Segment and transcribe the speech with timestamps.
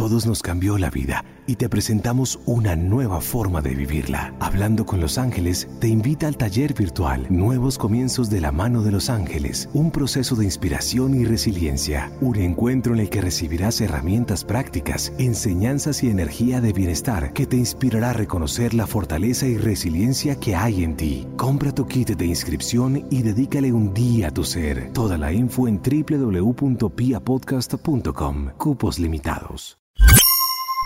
[0.00, 4.32] todos nos cambió la vida y te presentamos una nueva forma de vivirla.
[4.40, 8.92] Hablando con los ángeles te invita al taller virtual Nuevos Comienzos de la mano de
[8.92, 14.42] los ángeles, un proceso de inspiración y resiliencia, un encuentro en el que recibirás herramientas
[14.42, 20.40] prácticas, enseñanzas y energía de bienestar que te inspirará a reconocer la fortaleza y resiliencia
[20.40, 21.26] que hay en ti.
[21.36, 24.94] Compra tu kit de inscripción y dedícale un día a tu ser.
[24.94, 28.50] Toda la info en www.piapodcast.com.
[28.56, 29.76] Cupos limitados.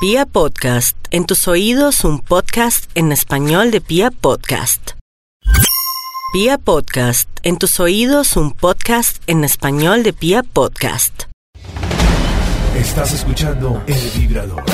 [0.00, 4.92] Pia Podcast, en tus oídos un podcast en español de Pia Podcast.
[6.32, 11.24] Pia Podcast, en tus oídos un podcast en español de Pia Podcast.
[12.76, 14.64] Estás escuchando El Vibrador.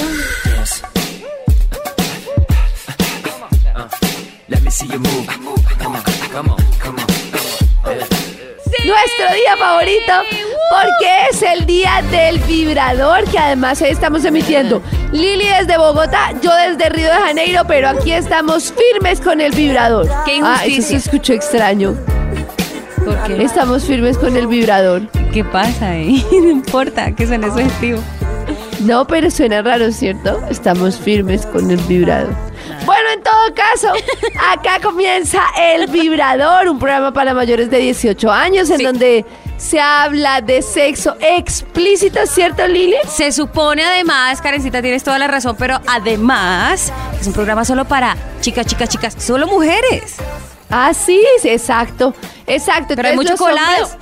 [4.49, 5.27] Let me see you move.
[5.27, 6.03] Come on, come on,
[6.33, 6.70] come on.
[8.85, 10.13] Nuestro día favorito
[10.71, 14.81] porque es el día del vibrador que además hoy estamos emitiendo.
[15.13, 20.07] Lili desde Bogotá, yo desde Río de Janeiro, pero aquí estamos firmes con el vibrador.
[20.25, 20.97] Qué Ah, eso se injusticia.
[20.99, 21.95] escuchó extraño.
[23.05, 23.43] ¿Por qué?
[23.43, 25.03] Estamos firmes con el vibrador.
[25.33, 26.25] ¿Qué pasa ahí?
[26.33, 28.01] No importa que suene sugestivo.
[28.81, 30.41] No, pero suena raro, ¿cierto?
[30.49, 32.31] Estamos firmes con el vibrador.
[32.85, 33.89] Bueno, en todo caso,
[34.53, 38.85] acá comienza El Vibrador, un programa para mayores de 18 años en Sí.
[38.85, 39.25] donde
[39.57, 42.97] se habla de sexo explícito, ¿cierto, Lili?
[43.09, 48.17] Se supone además, Karencita, tienes toda la razón, pero además es un programa solo para
[48.41, 50.17] chicas, chicas, chicas, solo mujeres.
[50.71, 52.15] Ah, sí, exacto,
[52.47, 52.95] exacto.
[52.97, 53.85] Pero hay mucho colado.
[53.87, 53.99] hombres-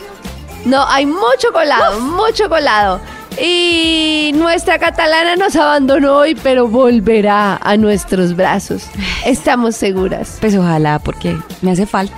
[0.64, 3.00] no, hay mucho colado, mucho colado.
[3.40, 8.84] Y nuestra catalana nos abandonó hoy, pero volverá a nuestros brazos.
[9.24, 10.38] Estamos seguras.
[10.40, 12.16] Pues ojalá, porque me hace falta.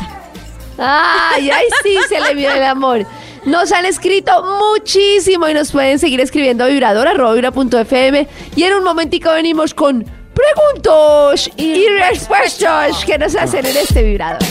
[0.78, 3.06] Ay, ay, sí, se le vio el amor.
[3.44, 4.32] Nos han escrito
[4.72, 7.34] muchísimo y nos pueden seguir escribiendo a vibrador arroba
[8.56, 14.42] y en un momentico venimos con preguntos y respuestas que nos hacen en este vibrador.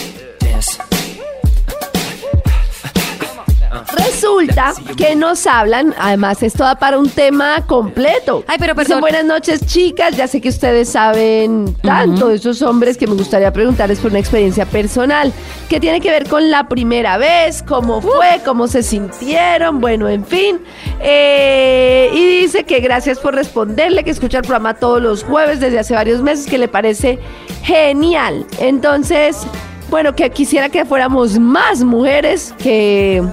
[4.20, 8.44] Resulta que nos hablan, además esto da para un tema completo.
[8.48, 9.02] Ay, pero Dicen, perdón.
[9.02, 10.18] buenas noches, chicas.
[10.18, 14.20] Ya sé que ustedes saben tanto de esos hombres que me gustaría preguntarles por una
[14.20, 15.32] experiencia personal
[15.70, 20.26] que tiene que ver con la primera vez, cómo fue, cómo se sintieron, bueno, en
[20.26, 20.60] fin.
[21.00, 25.80] Eh, y dice que gracias por responderle, que escucha el programa todos los jueves desde
[25.80, 27.20] hace varios meses, que le parece
[27.64, 28.46] genial.
[28.60, 29.48] Entonces,
[29.90, 33.24] bueno, que quisiera que fuéramos más mujeres, que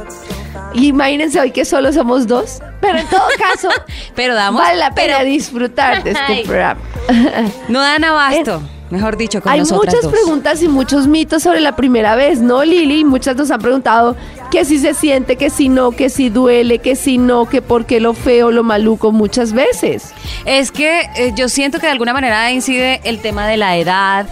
[0.85, 3.69] imagínense hoy que solo somos dos, pero en todo caso,
[4.15, 4.61] Pero damos.
[4.63, 6.81] vale la pena pero disfrutar de este programa.
[7.69, 8.63] no dan abasto.
[8.91, 10.13] Mejor dicho, con Hay muchas dos.
[10.13, 13.05] preguntas y muchos mitos sobre la primera vez, ¿no, Lili?
[13.05, 14.15] Muchas nos han preguntado
[14.53, 17.85] que si se siente, que si no, que si duele, que si no, que por
[17.85, 20.13] qué lo feo, lo maluco muchas veces.
[20.45, 24.27] Es que eh, yo siento que de alguna manera incide el tema de la edad,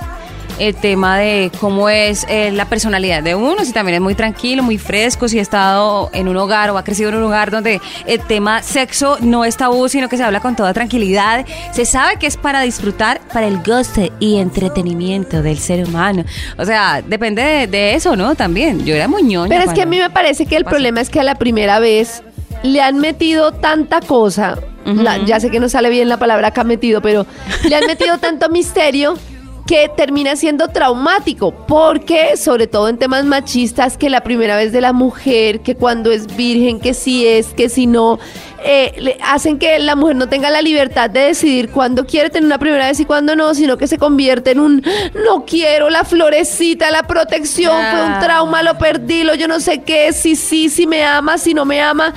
[0.59, 4.63] el tema de cómo es eh, la personalidad de uno, si también es muy tranquilo,
[4.63, 7.81] muy fresco, si ha estado en un hogar o ha crecido en un hogar donde
[8.07, 11.45] el tema sexo no es tabú, sino que se habla con toda tranquilidad.
[11.73, 16.25] Se sabe que es para disfrutar, para el goce y entretenimiento del ser humano.
[16.59, 18.35] O sea, depende de, de eso, ¿no?
[18.35, 18.85] También.
[18.85, 20.71] Yo era ñoña Pero es que a mí me parece que el pasa.
[20.77, 22.23] problema es que a la primera vez
[22.63, 26.61] le han metido tanta cosa, la- ya sé que no sale bien la palabra que
[26.61, 27.27] ha metido, pero
[27.69, 29.15] le han metido tanto misterio
[29.67, 34.81] que termina siendo traumático, porque sobre todo en temas machistas, que la primera vez de
[34.83, 38.19] la mujer, que cuando es virgen, que si es, que si no,
[38.63, 42.45] eh, le hacen que la mujer no tenga la libertad de decidir cuándo quiere tener
[42.47, 44.83] una primera vez y cuándo no, sino que se convierte en un
[45.25, 48.21] no quiero, la florecita, la protección, fue un Ah.
[48.23, 51.65] trauma, lo perdí, lo yo no sé qué, si sí, si me ama, si no
[51.65, 52.13] me ama.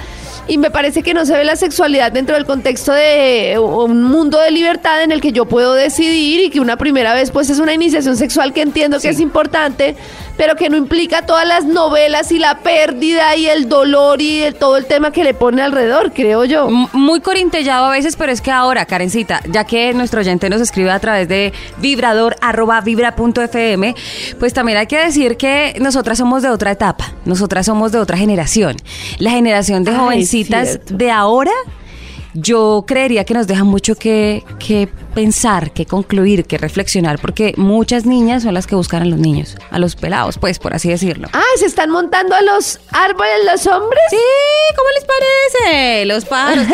[0.49, 4.39] Y me parece que no se ve la sexualidad dentro del contexto de un mundo
[4.39, 7.59] de libertad en el que yo puedo decidir y que una primera vez pues es
[7.59, 9.95] una iniciación sexual que entiendo que es importante,
[10.37, 14.55] pero que no implica todas las novelas y la pérdida y el dolor y el-
[14.55, 16.67] todo el tema que le pone alrededor, creo yo.
[16.69, 20.61] M- Muy corintellado a veces, pero es que ahora, Karencita, ya que nuestro oyente nos
[20.61, 23.95] escribe a través de vibrador arroba vibra.fm,
[24.39, 28.17] pues también hay que decir que nosotras somos de otra etapa, nosotras somos de otra
[28.17, 28.75] generación.
[29.19, 31.51] La generación de Ay, jovencitas de ahora,
[32.33, 38.05] yo creería que nos deja mucho que, que pensar, que concluir, que reflexionar, porque muchas
[38.05, 41.27] niñas son las que buscan a los niños, a los pelados, pues, por así decirlo.
[41.33, 43.99] Ah, ¿se están montando a los árboles los hombres?
[44.11, 44.17] Sí,
[44.75, 46.05] ¿cómo les parece?
[46.05, 46.67] Los pájaros.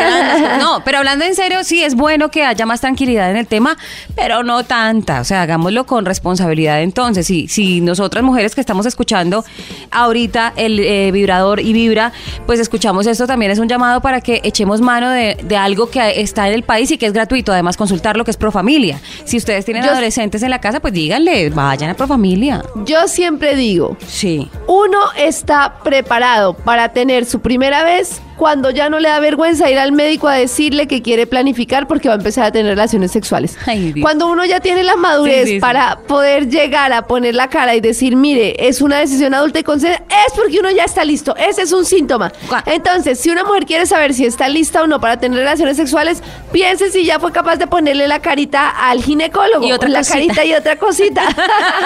[0.59, 3.77] No, pero hablando en serio, sí es bueno que haya más tranquilidad en el tema,
[4.13, 5.21] pero no tanta.
[5.21, 7.25] O sea, hagámoslo con responsabilidad entonces.
[7.25, 9.45] Si, si nosotras mujeres que estamos escuchando
[9.89, 12.11] ahorita el eh, vibrador y vibra,
[12.45, 16.19] pues escuchamos esto, también es un llamado para que echemos mano de, de algo que
[16.21, 17.53] está en el país y que es gratuito.
[17.53, 18.99] Además, consultar lo que es Profamilia.
[19.25, 22.63] Si ustedes tienen Yo- adolescentes en la casa, pues díganle, vayan a Profamilia.
[22.85, 24.49] Yo siempre digo, Sí.
[24.67, 29.79] uno está preparado para tener su primera vez cuando ya no le da vergüenza ir
[29.79, 33.57] al médico a decirle que quiere planificar porque va a empezar a tener relaciones sexuales.
[33.65, 35.59] Ay, cuando uno ya tiene la madurez Sí, sí, sí.
[35.61, 39.63] para poder llegar a poner la cara y decir, mire, es una decisión adulta y
[39.63, 41.33] consciente, es porque uno ya está listo.
[41.37, 42.33] Ese es un síntoma.
[42.65, 46.21] Entonces, si una mujer quiere saber si está lista o no para tener relaciones sexuales,
[46.51, 49.65] piense si ya fue capaz de ponerle la carita al ginecólogo.
[49.65, 50.15] Y otra la cosita.
[50.15, 51.23] carita y otra cosita.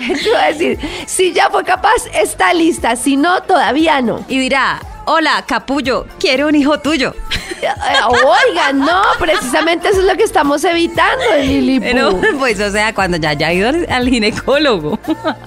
[0.26, 2.96] Iba a decir, si ya fue capaz, está lista.
[2.96, 4.24] Si no, todavía no.
[4.28, 7.14] Y dirá, hola, capullo, quiero un hijo tuyo.
[7.62, 7.68] Eh,
[8.08, 11.78] Oiga, no, precisamente eso es lo que estamos evitando, Lili.
[11.78, 12.38] Pero, Pu.
[12.38, 14.98] pues, o sea, cuando ya haya ido al, al ginecólogo.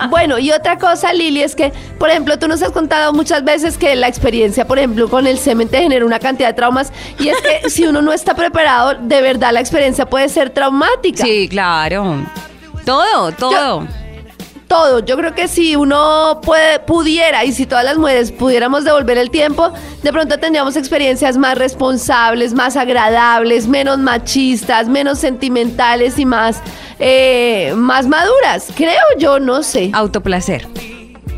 [0.10, 3.78] Bueno, y otra cosa, Lili, es que, por ejemplo, tú nos has contado muchas veces
[3.78, 6.92] que la experiencia, por ejemplo, con el semen te genera una cantidad de traumas.
[7.20, 11.24] Y es que si uno no está preparado, de verdad la experiencia puede ser traumática.
[11.24, 12.18] Sí, claro.
[12.86, 13.88] Todo, todo.
[14.74, 15.00] Todo.
[15.02, 19.30] Yo creo que si uno puede, pudiera y si todas las mujeres pudiéramos devolver el
[19.30, 19.72] tiempo,
[20.02, 26.60] de pronto tendríamos experiencias más responsables, más agradables, menos machistas, menos sentimentales y más,
[26.98, 28.70] eh, más maduras.
[28.76, 29.92] Creo yo, no sé.
[29.94, 30.68] Autoplacer.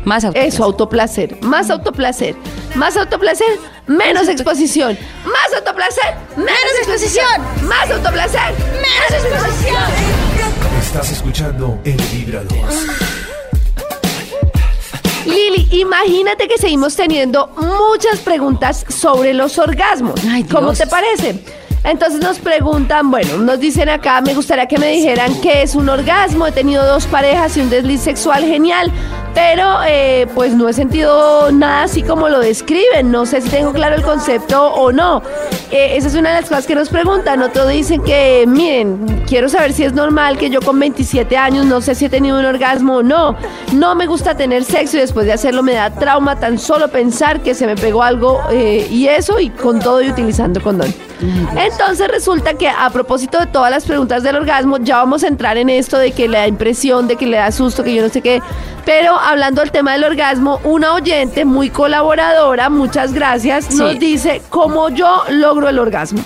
[0.06, 0.54] Más autoplacer.
[0.54, 1.38] Eso, autoplacer.
[1.42, 2.34] Más autoplacer.
[2.74, 4.96] Más autoplacer, menos exposición.
[5.26, 7.42] Más autoplacer, menos exposición.
[7.68, 9.82] Más autoplacer, menos exposición.
[10.80, 13.25] Estás escuchando El Vibrador.
[15.26, 20.20] Lili, imagínate que seguimos teniendo muchas preguntas sobre los orgasmos.
[20.28, 20.44] Ay.
[20.44, 21.42] ¿Cómo te parece?
[21.86, 25.88] Entonces nos preguntan, bueno, nos dicen acá, me gustaría que me dijeran qué es un
[25.88, 26.44] orgasmo.
[26.44, 28.90] He tenido dos parejas y un desliz sexual genial,
[29.34, 33.12] pero eh, pues no he sentido nada así como lo describen.
[33.12, 35.22] No sé si tengo claro el concepto o no.
[35.70, 37.40] Eh, esa es una de las cosas que nos preguntan.
[37.40, 41.80] Otros dicen que, miren, quiero saber si es normal que yo con 27 años no
[41.80, 43.36] sé si he tenido un orgasmo o no.
[43.72, 47.42] No me gusta tener sexo y después de hacerlo me da trauma tan solo pensar
[47.42, 50.92] que se me pegó algo eh, y eso y con todo y utilizando condón.
[51.56, 55.56] Entonces resulta que a propósito de todas las preguntas del orgasmo, ya vamos a entrar
[55.56, 58.08] en esto de que le da impresión, de que le da susto, que yo no
[58.08, 58.42] sé qué.
[58.84, 63.76] Pero hablando del tema del orgasmo, una oyente muy colaboradora, muchas gracias, Sí.
[63.78, 66.20] nos dice cómo yo logro el orgasmo.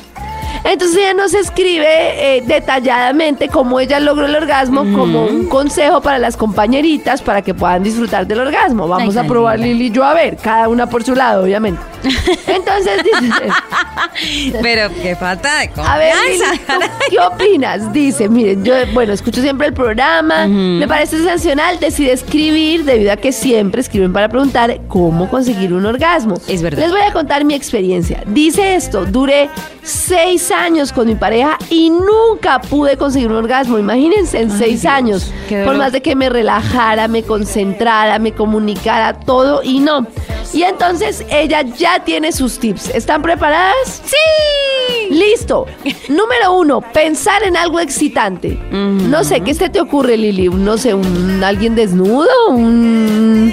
[0.64, 6.18] Entonces ella nos escribe eh, detalladamente cómo ella logró el orgasmo como un consejo para
[6.18, 8.86] las compañeritas para que puedan disfrutar del orgasmo.
[8.86, 9.72] Vamos Ay, a probar linda.
[9.74, 11.80] Lili y yo a ver, cada una por su lado, obviamente.
[12.46, 14.58] Entonces dice...
[14.62, 16.88] Pero qué falta de A ver, Lili, confianza.
[16.88, 17.92] ¿tú ¿qué opinas?
[17.92, 23.16] Dice, miren, yo, bueno, escucho siempre el programa, me parece sensacional, decidí escribir debido a
[23.16, 26.34] que siempre escriben para preguntar cómo conseguir un orgasmo.
[26.48, 26.82] Es verdad.
[26.82, 28.22] Les voy a contar mi experiencia.
[28.26, 29.48] Dice esto, duré
[29.82, 33.78] seis años con mi pareja y nunca pude conseguir un orgasmo.
[33.78, 35.32] Imagínense, en seis Dios, años.
[35.64, 40.06] Por más de que me relajara, me concentrara, me comunicara, todo y no.
[40.52, 42.90] Y entonces ella ya tiene sus tips.
[42.90, 44.02] ¿Están preparadas?
[44.04, 44.16] Sí.
[45.10, 45.66] Listo.
[46.08, 48.58] Número uno, pensar en algo excitante.
[48.70, 50.48] No sé, ¿qué se te ocurre, Lili?
[50.48, 53.52] No sé, un alguien desnudo, un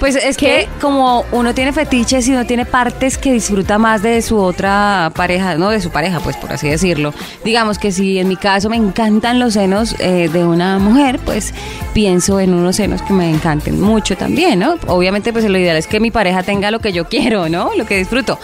[0.00, 0.46] Pues es ¿Qué?
[0.46, 5.10] que como uno tiene fetiches y uno tiene partes que disfruta más de su otra
[5.14, 7.14] pareja, no de su pareja, pues por así decirlo.
[7.44, 11.54] Digamos que si en mi caso me encantan los senos eh, de una mujer, pues
[11.94, 14.76] pienso en unos senos que me encanten mucho también, ¿no?
[14.86, 17.70] Obviamente pues lo ideal es que mi pareja tenga lo que yo quiero, ¿no?
[17.76, 18.38] Lo que disfruto.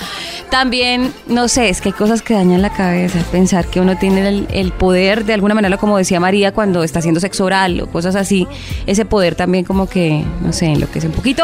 [0.50, 4.26] También, no sé, es que hay cosas que dañan la cabeza, pensar que uno tiene
[4.28, 7.86] el, el poder, de alguna manera, como decía María, cuando está haciendo sexo oral o
[7.86, 8.46] cosas así,
[8.86, 11.41] ese poder también como que, no sé, enloquece un poquito.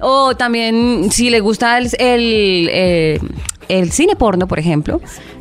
[0.00, 3.18] O también, si le gusta el, eh,
[3.68, 5.00] el cine porno, por ejemplo,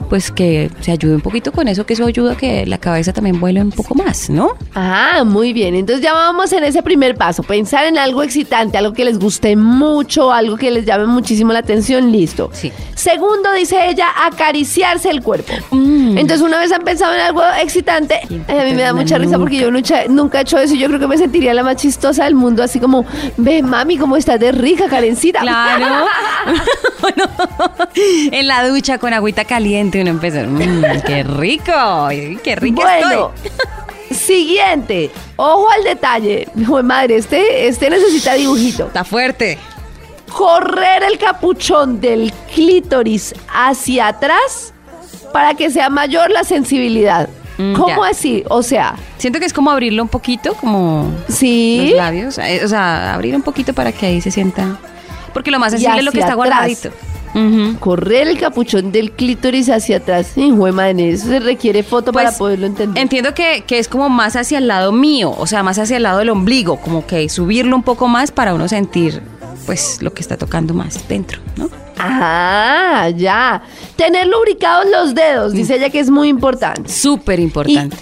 [0.10, 3.14] pues que se ayude un poquito con eso, que eso ayuda a que la cabeza
[3.14, 4.56] también vuele un poco más, ¿no?
[4.76, 5.76] Ah, muy bien.
[5.76, 7.44] Entonces ya vamos en ese primer paso.
[7.44, 11.60] Pensar en algo excitante, algo que les guste mucho, algo que les llame muchísimo la
[11.60, 12.12] atención.
[12.12, 12.50] Listo.
[12.54, 12.72] Sí.
[12.96, 15.54] Segundo, dice ella, acariciarse el cuerpo.
[15.72, 19.38] Entonces una vez han pensado en algo excitante, ay, a mí me da mucha risa
[19.38, 20.76] porque yo nunca, nunca he hecho eso.
[20.76, 23.06] y Yo creo que me sentiría la más chistosa del mundo, así como,
[23.38, 25.42] ve mami, cómo estás de rica, Karencita.
[25.42, 26.06] Claro.
[28.32, 32.08] en la ducha con agüita caliente uno empieza, "Mm, qué rico,
[32.44, 34.18] qué rico Bueno, estoy.
[34.18, 35.12] siguiente.
[35.36, 36.48] Ojo al detalle.
[36.60, 38.88] Hijo de madre, este, este necesita dibujito.
[38.88, 39.58] Está fuerte.
[40.32, 44.74] Correr el capuchón del clítoris hacia atrás
[45.32, 47.30] para que sea mayor la sensibilidad.
[47.58, 48.12] Mm, ¿Cómo ya.
[48.12, 48.44] así?
[48.50, 51.88] O sea, Siento que es como abrirlo un poquito, como sí.
[51.90, 54.78] los labios, eh, o sea, abrir un poquito para que ahí se sienta.
[55.34, 56.90] Porque lo más sensible es lo que está guardadito.
[57.80, 60.38] Correr el capuchón del clítoris hacia atrás.
[60.38, 63.02] Hijo de madre, eso se requiere foto Pues, para poderlo entender.
[63.02, 66.04] Entiendo que, que es como más hacia el lado mío, o sea, más hacia el
[66.04, 69.22] lado del ombligo, como que subirlo un poco más para uno sentir,
[69.66, 71.70] pues, lo que está tocando más dentro, ¿no?
[71.98, 73.64] Ah, ya.
[73.96, 76.90] Tener lubricados los dedos, dice ella que es muy importante.
[76.90, 77.98] Súper importante.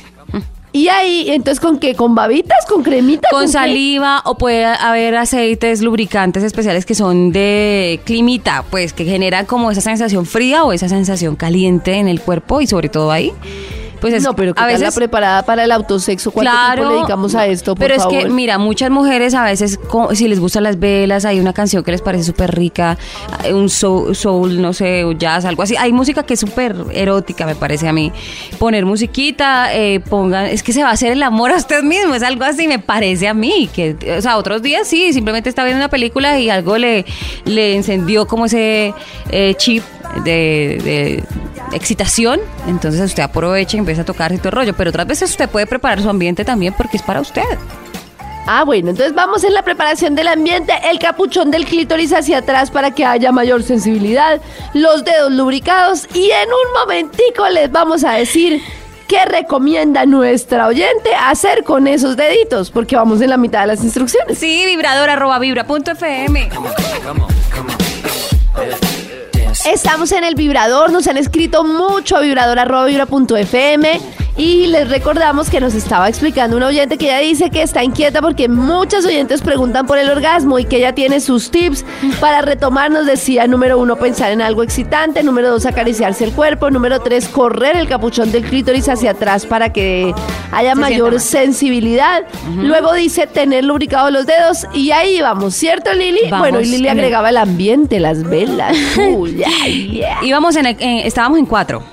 [0.73, 1.95] Y ahí, entonces, ¿con qué?
[1.95, 2.65] ¿Con babitas?
[2.67, 3.29] ¿Con cremitas?
[3.29, 9.45] Con saliva o puede haber aceites lubricantes especiales que son de climita, pues que generan
[9.45, 13.33] como esa sensación fría o esa sensación caliente en el cuerpo y sobre todo ahí.
[14.01, 16.31] Pues es, no, pero ¿qué a veces preparada para el autosexo?
[16.31, 19.79] ¿Cuánto tiempo le dedicamos a esto, por pero es que, mira, muchas mujeres a veces,
[20.13, 22.97] si les gustan las velas, hay una canción que les parece súper rica,
[23.43, 25.75] eh, un soul, soul, no sé, o jazz, algo así.
[25.77, 28.11] Hay música que es súper erótica, me parece a mí.
[28.57, 32.15] Poner musiquita, eh, pongan, es que se va a hacer el amor a usted mismo,
[32.15, 33.69] es algo así, me parece a mí.
[33.71, 37.05] que O sea, otros días sí, simplemente está viendo una película y algo le,
[37.45, 38.95] le encendió como ese
[39.29, 39.83] eh, chip
[40.23, 41.23] de, de
[41.75, 45.31] excitación, entonces usted aprovecha y empieza a tocar y todo el rollo, pero otras veces
[45.31, 47.43] usted puede preparar su ambiente también porque es para usted.
[48.47, 52.71] Ah, bueno, entonces vamos en la preparación del ambiente, el capuchón del clítoris hacia atrás
[52.71, 54.41] para que haya mayor sensibilidad,
[54.73, 58.61] los dedos lubricados y en un momentico les vamos a decir
[59.07, 63.83] qué recomienda nuestra oyente hacer con esos deditos, porque vamos en la mitad de las
[63.83, 64.37] instrucciones.
[64.37, 66.49] Sí, vibrador arroba vibra punto fm.
[69.65, 72.21] Estamos en el vibrador, nos han escrito mucho a
[74.37, 78.21] y les recordamos que nos estaba explicando una oyente que ella dice que está inquieta
[78.21, 81.85] porque muchas oyentes preguntan por el orgasmo y que ella tiene sus tips
[82.19, 82.89] para retomar.
[82.91, 87.27] Nos decía, número uno, pensar en algo excitante, número dos, acariciarse el cuerpo, número tres,
[87.27, 90.13] correr el capuchón del clítoris hacia atrás para que
[90.51, 92.23] haya Se mayor sensibilidad.
[92.55, 96.21] Luego dice tener lubricados los dedos y ahí vamos, ¿cierto Lili?
[96.29, 98.75] Vamos bueno, y Lili agregaba el ambiente, las velas.
[100.23, 101.83] Íbamos en, el- en- estábamos en cuatro.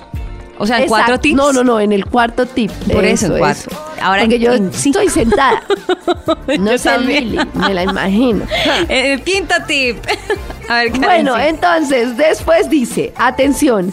[0.61, 1.03] O sea, en Exacto.
[1.05, 1.35] cuatro tips.
[1.35, 2.69] No, no, no, en el cuarto tip.
[2.91, 3.71] Por eso, en cuatro.
[4.01, 4.99] Ahora Porque en- yo en cinco.
[4.99, 5.63] estoy sentada.
[6.59, 6.97] No Yo sé.
[6.99, 8.45] Lili, me la imagino.
[8.89, 9.97] El quinto tip.
[10.69, 11.47] A ver, Bueno, Karencita.
[11.47, 13.91] entonces, después dice, atención,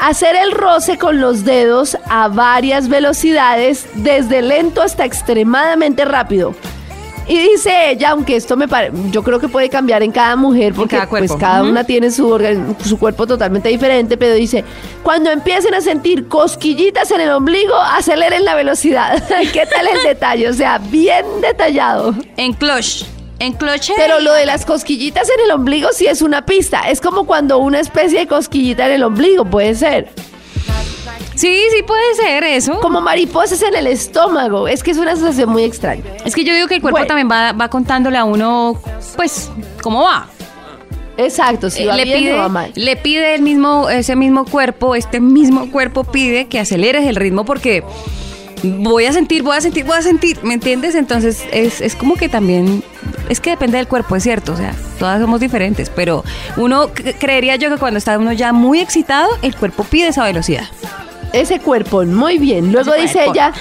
[0.00, 6.54] hacer el roce con los dedos a varias velocidades, desde lento hasta extremadamente rápido.
[7.28, 10.74] Y dice ella, aunque esto me parece, yo creo que puede cambiar en cada mujer,
[10.74, 12.38] porque cada pues cada una tiene su,
[12.84, 14.64] su cuerpo totalmente diferente, pero dice,
[15.02, 19.22] cuando empiecen a sentir cosquillitas en el ombligo, aceleren la velocidad.
[19.52, 20.48] ¿Qué tal el detalle?
[20.48, 22.14] O sea, bien detallado.
[22.36, 23.04] En clutch.
[23.38, 23.90] En clutch.
[23.96, 26.82] Pero lo de las cosquillitas en el ombligo sí es una pista.
[26.88, 30.08] Es como cuando una especie de cosquillita en el ombligo puede ser.
[31.36, 32.80] Sí, sí puede ser eso.
[32.80, 34.66] Como mariposas en el estómago.
[34.68, 36.02] Es que es una sensación muy extraña.
[36.24, 37.06] Es que yo digo que el cuerpo Bueno.
[37.06, 38.80] también va, va contándole a uno,
[39.16, 39.50] pues,
[39.82, 40.28] cómo va.
[41.18, 42.72] Exacto, si Eh, va le bien pide, o va mal.
[42.74, 47.44] le pide el mismo, ese mismo cuerpo, este mismo cuerpo pide que aceleres el ritmo
[47.46, 47.82] porque
[48.62, 50.94] voy a sentir, voy a sentir, voy a sentir, ¿me entiendes?
[50.94, 52.82] Entonces es, es como que también,
[53.30, 56.22] es que depende del cuerpo, es cierto, o sea, todas somos diferentes, pero
[56.58, 60.64] uno creería yo que cuando está uno ya muy excitado, el cuerpo pide esa velocidad.
[61.32, 62.72] Ese cuerpo, muy bien.
[62.72, 63.32] Luego Ese dice cuerpo.
[63.34, 63.52] ella,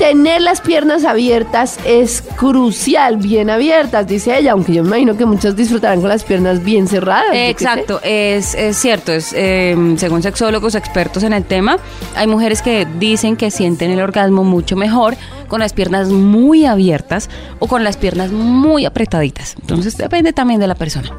[0.00, 5.26] tener las piernas abiertas es crucial, bien abiertas, dice ella, aunque yo me imagino que
[5.26, 7.34] muchos disfrutarán con las piernas bien cerradas.
[7.34, 11.76] Exacto, es, es cierto, es eh, según sexólogos expertos en el tema,
[12.16, 15.16] hay mujeres que dicen que sienten el orgasmo mucho mejor
[15.48, 19.54] con las piernas muy abiertas o con las piernas muy apretaditas.
[19.60, 21.12] Entonces depende también de la persona.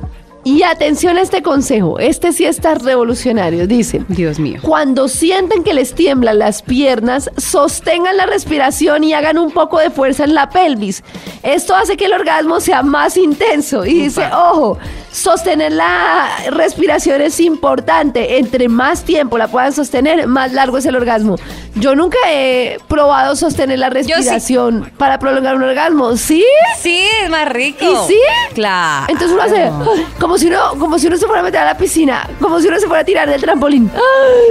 [0.43, 4.03] Y atención a este consejo, este sí está revolucionario, dice.
[4.07, 4.59] Dios mío.
[4.63, 9.91] Cuando sienten que les tiemblan las piernas, sostengan la respiración y hagan un poco de
[9.91, 11.03] fuerza en la pelvis.
[11.43, 13.85] Esto hace que el orgasmo sea más intenso.
[13.85, 14.79] Y dice, ojo,
[15.11, 18.37] sostener la respiración es importante.
[18.37, 21.35] Entre más tiempo la puedan sostener, más largo es el orgasmo.
[21.75, 23.93] Yo nunca he probado sostener la sí.
[23.93, 26.15] respiración para prolongar un orgasmo.
[26.17, 26.43] ¿Sí?
[26.79, 27.85] Sí, es más rico.
[27.85, 28.19] ¿Y sí?
[28.53, 29.05] Claro.
[29.09, 29.71] Entonces uno hace
[30.19, 32.67] como si uno, como si uno se fuera a meter a la piscina, como si
[32.67, 33.91] uno se fuera a tirar del trampolín.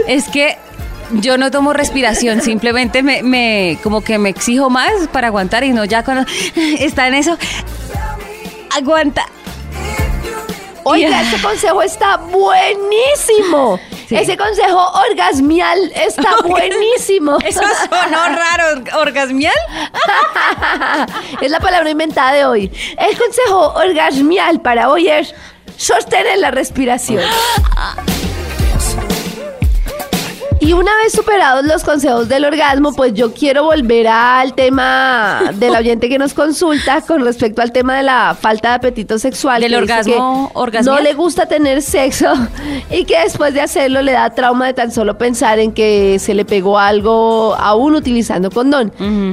[0.07, 0.57] Es que
[1.13, 5.73] yo no tomo respiración, simplemente me, me como que me exijo más para aguantar y
[5.73, 6.25] no ya cuando
[6.79, 7.37] está en eso,
[8.77, 9.27] aguanta.
[10.85, 13.79] Oiga, ese consejo está buenísimo.
[14.11, 14.17] Sí.
[14.17, 17.39] Ese consejo orgasmial está buenísimo.
[17.45, 19.55] Eso sonó raro, orgasmial.
[21.41, 22.73] es la palabra inventada de hoy.
[22.99, 25.33] El consejo orgasmial para hoy es
[25.77, 27.23] sostener la respiración.
[30.61, 35.75] Y una vez superados los consejos del orgasmo, pues yo quiero volver al tema del
[35.75, 39.63] oyente que nos consulta con respecto al tema de la falta de apetito sexual.
[39.63, 40.97] ¿Del orgasmo que orgasmial?
[40.97, 42.31] No le gusta tener sexo
[42.91, 46.35] y que después de hacerlo le da trauma de tan solo pensar en que se
[46.35, 48.93] le pegó algo aún utilizando condón.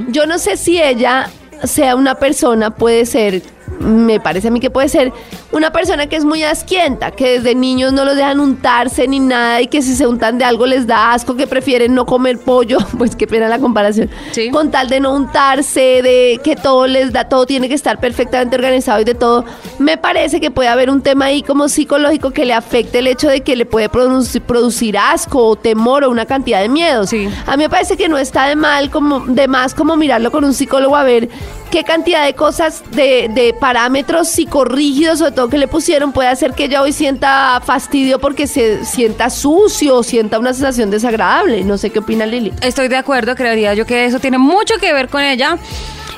[0.09, 1.29] Yo no sé si ella
[1.63, 3.41] sea una persona, puede ser,
[3.79, 5.11] me parece a mí que puede ser
[5.51, 9.61] una persona que es muy asquienta, que desde niños no los dejan untarse ni nada
[9.61, 12.77] y que si se untan de algo les da asco, que prefieren no comer pollo,
[12.97, 14.49] pues qué pena la comparación, Sí.
[14.49, 18.55] con tal de no untarse, de que todo les da, todo tiene que estar perfectamente
[18.57, 19.45] organizado y de todo.
[19.79, 23.29] Me parece que puede haber un tema ahí como psicológico que le afecte el hecho
[23.29, 27.09] de que le puede producir, producir asco o temor o una cantidad de miedos.
[27.09, 27.29] Sí.
[27.45, 30.43] A mí me parece que no está de mal como de más como mirarlo con
[30.43, 31.29] un psicólogo a ver
[31.71, 36.53] qué cantidad de cosas de, de parámetros psicorrígidos sobre todo que le pusieron puede hacer
[36.53, 41.63] que ella hoy sienta fastidio porque se sienta sucio sienta una sensación desagradable.
[41.63, 42.53] No sé qué opina Lili.
[42.61, 45.57] Estoy de acuerdo, creería yo que eso tiene mucho que ver con ella.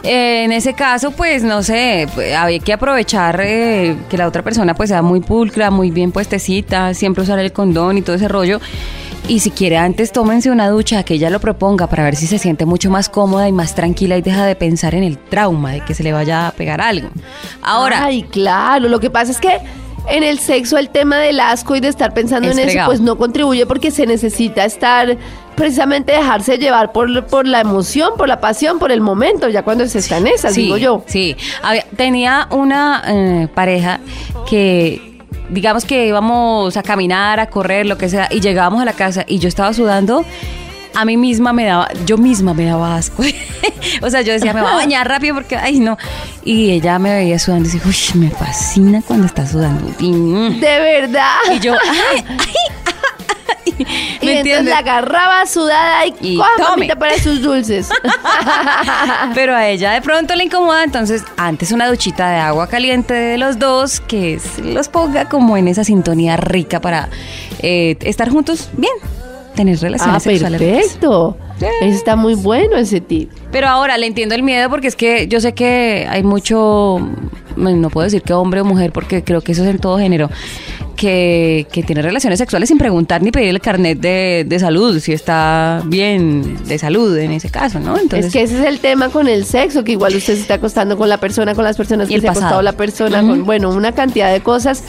[0.03, 4.43] Eh, en ese caso, pues no sé, pues, había que aprovechar eh, que la otra
[4.43, 8.29] persona pues sea muy pulcra, muy bien puestecita, siempre usar el condón y todo ese
[8.29, 8.61] rollo.
[9.27, 12.39] Y si quiere antes tómense una ducha, que ella lo proponga para ver si se
[12.39, 15.81] siente mucho más cómoda y más tranquila y deja de pensar en el trauma de
[15.81, 17.09] que se le vaya a pegar algo.
[17.61, 18.89] Ahora, Ay, claro.
[18.89, 19.59] Lo que pasa es que
[20.07, 23.01] en el sexo el tema del asco y de estar pensando Es en eso, pues
[23.01, 25.15] no contribuye porque se necesita estar
[25.55, 29.85] precisamente dejarse llevar por, por la emoción, por la pasión, por el momento, ya cuando
[29.87, 31.03] se está en esas, sí, digo yo.
[31.05, 33.99] Sí, Había- tenía una eh, pareja
[34.49, 35.18] que,
[35.49, 39.25] digamos que íbamos a caminar, a correr, lo que sea, y llegábamos a la casa
[39.27, 40.25] y yo estaba sudando.
[40.95, 43.23] A mí misma me daba, yo misma me daba asco.
[44.01, 45.97] o sea, yo decía, me voy a bañar rápido porque, ay, no.
[46.43, 49.93] Y ella me veía sudando y decía, uy, me fascina cuando está sudando.
[49.99, 50.59] Y, mm.
[50.59, 51.35] De verdad.
[51.53, 52.88] Y yo, ay, ay,
[54.21, 57.89] Y ¿me entonces la agarraba sudada y, Y mamita para sus dulces.
[59.33, 63.37] Pero a ella de pronto le incomoda, entonces antes una duchita de agua caliente de
[63.37, 67.09] los dos que los ponga como en esa sintonía rica para
[67.61, 68.93] eh, estar juntos bien,
[69.55, 70.59] tener relaciones ah, sexuales.
[70.59, 71.37] perfecto.
[71.81, 73.29] Está muy bueno ese tip.
[73.51, 76.99] Pero ahora le entiendo el miedo porque es que yo sé que hay mucho,
[77.55, 80.29] no puedo decir que hombre o mujer porque creo que eso es en todo género,
[80.99, 85.13] que, que tiene relaciones sexuales sin preguntar ni pedir el carnet de, de salud, si
[85.13, 87.97] está bien de salud en ese caso, ¿no?
[87.97, 90.55] Entonces, es que ese es el tema con el sexo, que igual usted se está
[90.55, 92.45] acostando con la persona, con las personas Y que el se ha pasado.
[92.47, 94.83] acostado la persona, con, bueno, una cantidad de cosas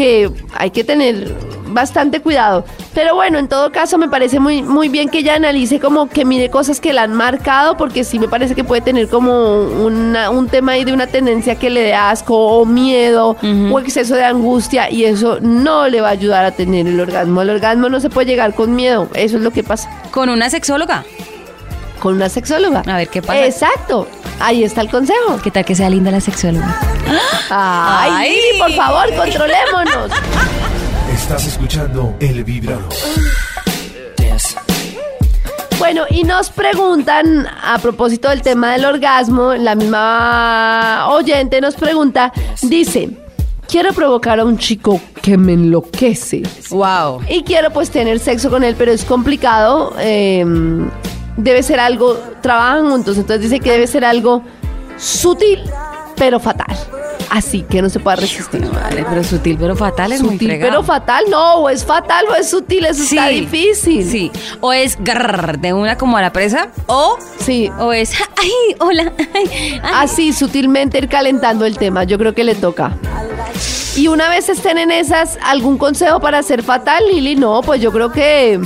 [0.00, 1.36] que hay que tener
[1.66, 2.64] bastante cuidado.
[2.94, 6.24] Pero bueno, en todo caso me parece muy, muy bien que ella analice como que
[6.24, 10.30] mire cosas que la han marcado, porque sí me parece que puede tener como una-
[10.30, 13.36] un tema ahí de una tendencia que le dé asco o miedo
[13.70, 17.42] o exceso de angustia y eso no le va a ayudar a tener el orgasmo.
[17.42, 20.48] El orgasmo no se puede llegar con miedo, eso es lo que pasa con una
[20.48, 21.04] sexóloga,
[22.00, 22.82] con una sexóloga.
[22.86, 23.44] A ver, ¿qué pasa?
[23.46, 24.08] Exacto.
[24.40, 25.38] Ahí está el consejo.
[25.42, 26.74] ¿qué tal que sea linda la sexóloga?
[27.50, 28.30] Ay, Ay.
[28.30, 30.10] Lili, por favor, controlémonos.
[31.14, 32.88] Estás escuchando El Vibrador.
[34.18, 34.56] Yes.
[35.78, 42.32] Bueno, y nos preguntan, a propósito del tema del orgasmo, la misma oyente nos pregunta,
[42.62, 43.10] dice,
[43.68, 46.42] quiero provocar a un chico que me enloquece.
[46.70, 47.22] Wow.
[47.28, 49.94] Y quiero pues tener sexo con él, pero es complicado.
[49.98, 50.44] eh,
[51.36, 54.42] debe ser algo, trabajan juntos, entonces dice que debe ser algo
[54.98, 55.60] sutil,
[56.16, 56.76] pero fatal.
[57.30, 58.60] Así que no se puede resistir.
[58.66, 62.34] Vale, pero sutil, pero fatal es muy Sutil, pero fatal, no, o es fatal o
[62.34, 64.04] es sutil, eso está difícil.
[64.04, 67.70] Sí, o es grrr, de una como a la presa, o, Sí.
[67.78, 69.80] o es, ay, hola, ay, ay.
[69.94, 72.96] Así, sutilmente ir calentando el tema, yo creo que le toca.
[73.96, 77.36] Y una vez estén en esas, ¿algún consejo para hacer fatal, Lili?
[77.36, 78.58] No, pues yo creo que...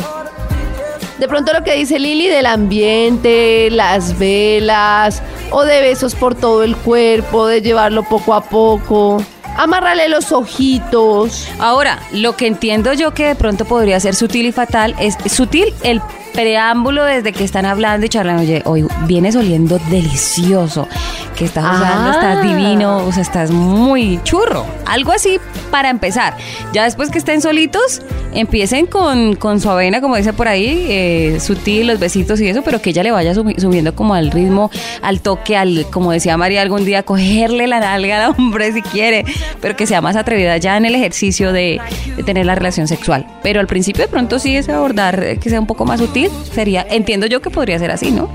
[1.24, 6.62] De pronto lo que dice Lili del ambiente, las velas, o de besos por todo
[6.62, 9.24] el cuerpo, de llevarlo poco a poco,
[9.56, 11.48] amarrarle los ojitos.
[11.58, 15.72] Ahora, lo que entiendo yo que de pronto podría ser sutil y fatal es sutil
[15.82, 16.02] el
[16.35, 20.88] preámbulo desde que están hablando y charlando, oye, hoy vienes oliendo delicioso,
[21.37, 22.12] que estás usando, Ah.
[22.12, 24.66] estás divino, o sea, estás muy churro.
[24.85, 25.38] Algo así
[25.70, 26.37] para empezar.
[26.73, 28.03] Ya después que estén solitos,
[28.35, 32.62] empiecen con, con su avena, como dice por ahí, eh, sutil, los besitos y eso,
[32.62, 34.70] pero que ella le vaya subi- subiendo como al ritmo,
[35.03, 39.25] al toque, al, como decía María algún día, cogerle la nalga al hombre si quiere,
[39.61, 41.81] pero que sea más atrevida ya en el ejercicio de,
[42.16, 43.27] de tener la relación sexual.
[43.42, 46.23] Pero al principio de pronto sí es abordar eh, que sea un poco más sutil,
[46.52, 48.28] sería, entiendo yo que podría ser así, ¿no?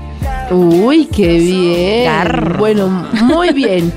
[0.50, 2.04] Uy, qué bien.
[2.04, 2.58] Garr.
[2.58, 3.92] Bueno, muy bien.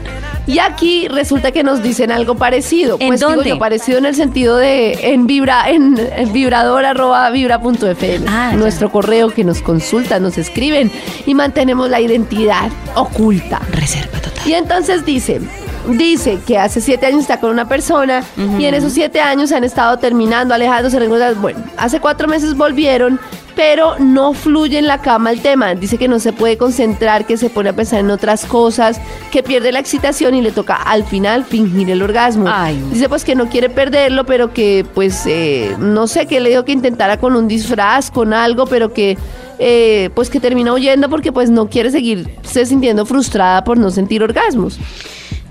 [0.45, 2.97] Y aquí resulta que nos dicen algo parecido.
[2.99, 3.49] ¿En pues digo dónde?
[3.49, 8.25] yo, parecido en el sentido de en vibra, en, en vibrador arroba vibra.fm.
[8.27, 10.91] Ah, nuestro correo que nos consultan, nos escriben
[11.25, 13.61] y mantenemos la identidad oculta.
[13.71, 14.45] Reserva total.
[14.45, 15.39] Y entonces dice,
[15.87, 18.23] dice que hace siete años está con una persona
[18.57, 20.99] y en esos siete años han estado terminando, alejándose.
[21.35, 23.19] Bueno, hace cuatro meses volvieron,
[23.55, 25.75] pero no fluye en la cama el tema.
[25.75, 28.99] Dice que no se puede concentrar, que se pone a pensar en otras cosas,
[29.31, 32.45] que pierde la excitación y le toca al final fingir el orgasmo.
[32.47, 32.81] Ay.
[32.91, 36.65] Dice pues que no quiere perderlo, pero que pues eh, no sé, que le dijo
[36.65, 39.17] que intentara con un disfraz, con algo, pero que
[39.59, 44.23] eh, pues que termina huyendo porque pues no quiere seguirse sintiendo frustrada por no sentir
[44.23, 44.79] orgasmos.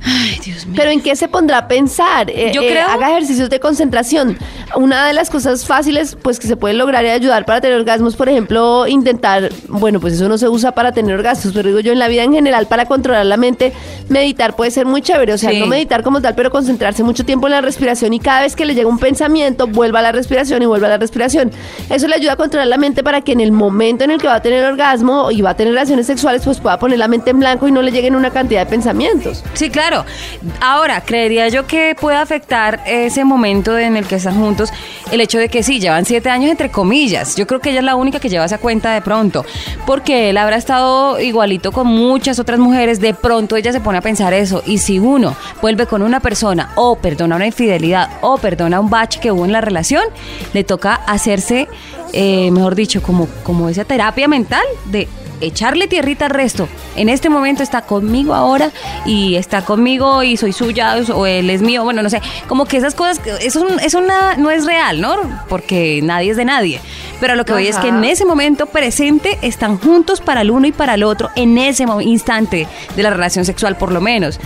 [0.04, 0.74] Ay, Dios mío.
[0.76, 2.30] Pero ¿en qué se pondrá a pensar?
[2.30, 4.36] Eh, Yo eh, creo- Haga ejercicios de concentración.
[4.74, 8.16] Una de las cosas fáciles pues que se pueden lograr y ayudar para tener orgasmos,
[8.16, 11.92] por ejemplo, intentar, bueno, pues eso no se usa para tener orgasmos, pero digo yo
[11.92, 13.72] en la vida en general para controlar la mente,
[14.08, 15.32] meditar puede ser muy chévere.
[15.34, 15.58] O sea, Sí.
[15.60, 18.64] no meditar como tal, pero concentrarse mucho tiempo en la respiración y cada vez que
[18.64, 21.50] le llega un pensamiento, vuelva a la respiración y vuelva a la respiración.
[21.90, 24.26] Eso le ayuda a controlar la mente para que en el momento en el que
[24.28, 27.30] va a tener orgasmo y va a tener relaciones sexuales, pues pueda poner la mente
[27.30, 29.44] en blanco y no le lleguen una cantidad de pensamientos.
[29.54, 29.91] Sí, claro.
[30.60, 34.70] Ahora, creería yo que puede afectar ese momento en el que están juntos
[35.10, 37.36] el hecho de que sí, llevan siete años entre comillas.
[37.36, 39.44] Yo creo que ella es la única que lleva esa cuenta de pronto,
[39.86, 43.00] porque él habrá estado igualito con muchas otras mujeres.
[43.00, 44.62] De pronto ella se pone a pensar eso.
[44.66, 49.20] Y si uno vuelve con una persona o perdona una infidelidad o perdona un bache
[49.20, 50.02] que hubo en la relación,
[50.52, 51.68] le toca hacerse,
[52.12, 55.08] eh, mejor dicho, como, como esa terapia mental de
[55.42, 56.68] echarle tierrita al resto.
[56.96, 58.70] En este momento está conmigo ahora
[59.06, 61.84] y está conmigo y soy suya o él es mío.
[61.84, 65.16] Bueno, no sé, como que esas cosas, eso, es una- no es real, ¿no?
[65.48, 66.80] Porque nadie es de nadie.
[67.20, 70.66] Pero lo que voy es que en ese momento presente están juntos para el uno
[70.66, 74.40] y para el otro, en ese instante de la relación sexual, por lo menos.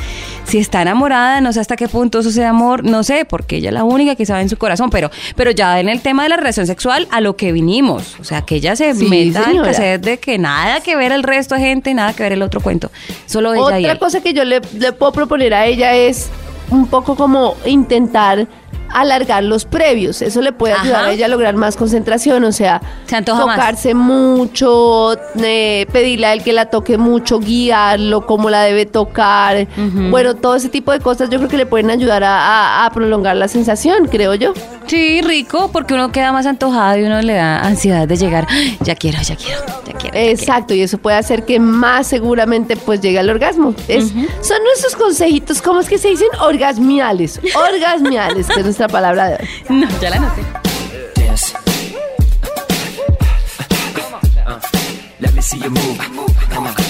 [0.47, 3.71] Si está enamorada, no sé hasta qué punto eso sea amor, no sé, porque ella
[3.71, 6.29] es la única que sabe en su corazón, pero, pero ya en el tema de
[6.29, 8.17] la relación sexual, a lo que vinimos.
[8.21, 9.69] O sea, que ella se Sí, meta señora.
[9.71, 12.61] cassette de que nada que ver el resto de gente, nada que ver el otro
[12.61, 12.91] cuento.
[13.27, 13.99] Solo ella y Otra él.
[13.99, 16.29] cosa que yo le, le puedo proponer a ella es
[16.71, 18.47] un poco como intentar
[18.93, 20.23] alargar los previos.
[20.23, 21.09] Eso le puede ayudar Ajá.
[21.09, 23.25] a ella a lograr más concentración, o sea, Se más.
[23.25, 29.67] tocarse mucho, eh, pedirle a él que la toque mucho, guiarlo, cómo la debe tocar.
[30.11, 32.91] Bueno, todo ese tipo de cosas yo creo que le pueden ayudar a, a- a
[32.91, 34.53] prolongar la sensación, creo yo.
[34.87, 38.47] Sí, rico, porque uno queda más antojado y uno le da ansiedad de llegar.
[38.49, 39.83] "Ay, Ya quiero, ya quiero, ya quiero.
[39.87, 40.17] ya quiero".
[40.17, 43.75] Exacto, y eso puede hacer que más seguramente pues llegue al orgasmo.
[43.89, 44.09] Es,
[44.43, 46.29] Son nuestros consejitos, ¿cómo es que se dicen?
[46.41, 47.41] Orgasmiales.
[47.55, 49.49] Orgasmiales, que nuestra palabra de hoy.
[49.71, 50.43] No, ya la noté.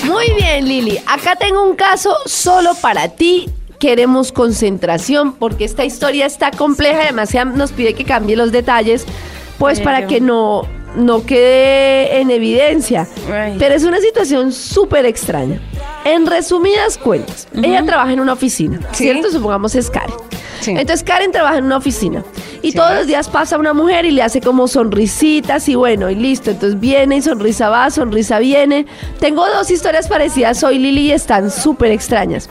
[0.05, 0.99] Muy bien, Lili.
[1.07, 3.49] Acá tengo un caso solo para ti.
[3.79, 9.05] Queremos concentración porque esta historia está compleja y además nos pide que cambie los detalles,
[9.59, 10.63] pues para que no,
[10.97, 13.07] no quede en evidencia.
[13.59, 15.61] Pero es una situación súper extraña.
[16.05, 19.05] En resumidas cuentas, ella trabaja en una oficina, Sí.
[19.05, 19.31] ¿cierto?
[19.31, 20.15] Supongamos es Karen.
[20.61, 20.71] Sí.
[20.73, 22.23] Entonces Karen trabaja en una oficina
[22.63, 22.77] y Sí.
[22.77, 26.51] todos los días pasa una mujer y le hace como sonrisitas y bueno, y listo.
[26.51, 28.87] Entonces viene y sonrisa va, sonrisa viene.
[29.21, 32.49] Tengo dos historias parecidas, soy Lili y están súper extrañas.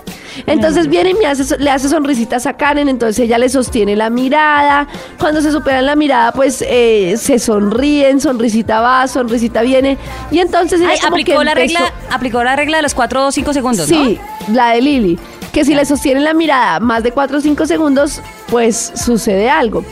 [0.48, 4.10] Entonces viene y me hace, le hace sonrisitas a Karen, entonces ella le sostiene la
[4.10, 4.88] mirada.
[5.20, 9.98] Cuando se superan la mirada, pues eh, se sonríen, sonrisita va, sonrisita viene.
[10.32, 12.94] Y entonces ella Ay, como aplicó que la empezó- regla, aplicó la regla de los
[12.94, 14.06] 4 o 5 segundos, ¿no?
[14.06, 14.20] Sí,
[14.54, 15.20] la de Lili.
[15.56, 19.86] Que si le sostienen la mirada más de 4 o 5 segundos, pues sucede algo.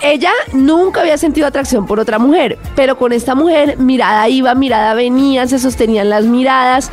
[0.00, 4.94] Ella nunca había sentido atracción por otra mujer, pero con esta mujer mirada iba, mirada
[4.94, 6.92] venía, se sostenían las miradas.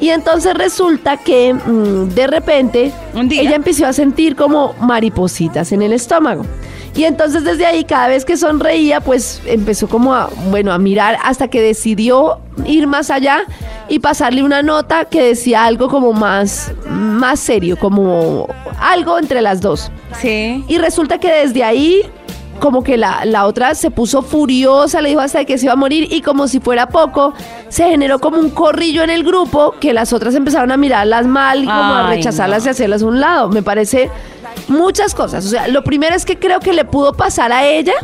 [0.00, 5.92] Y entonces resulta que mm, de repente ella empezó a sentir como maripositas en el
[5.92, 6.44] estómago.
[6.94, 11.18] Y entonces desde ahí cada vez que sonreía pues empezó como a, bueno, a mirar
[11.22, 13.44] hasta que decidió ir más allá
[13.88, 18.48] y pasarle una nota que decía algo como más, más serio, como
[18.80, 19.90] algo entre las dos.
[20.20, 20.64] Sí.
[20.68, 22.02] Y resulta que desde ahí
[22.56, 25.76] como que la, la otra se puso furiosa, le dijo hasta que se iba a
[25.76, 27.34] morir y como si fuera poco,
[27.68, 31.64] se generó como un corrillo en el grupo que las otras empezaron a mirarlas mal,
[31.64, 32.68] como a rechazarlas no.
[32.68, 33.48] y hacerlas a un lado.
[33.48, 34.10] Me parece
[34.68, 35.46] muchas cosas.
[35.46, 37.94] O sea, lo primero es que creo que le pudo pasar a ella.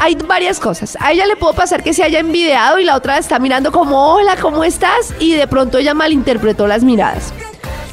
[0.00, 0.96] Hay varias cosas.
[1.00, 4.12] A ella le pudo pasar que se haya envidiado y la otra está mirando como,
[4.14, 5.12] hola, ¿cómo estás?
[5.18, 7.32] Y de pronto ella malinterpretó las miradas.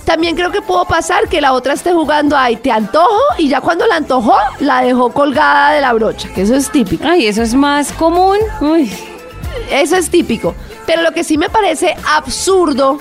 [0.05, 3.59] También creo que pudo pasar que la otra esté jugando, ay, te antojo, y ya
[3.59, 7.03] cuando la antojó, la dejó colgada de la brocha, que eso es típico.
[7.07, 8.37] Ay, eso es más común.
[8.61, 8.91] Uy.
[9.71, 10.53] Eso es típico.
[10.85, 12.99] Pero lo que sí me parece absurdo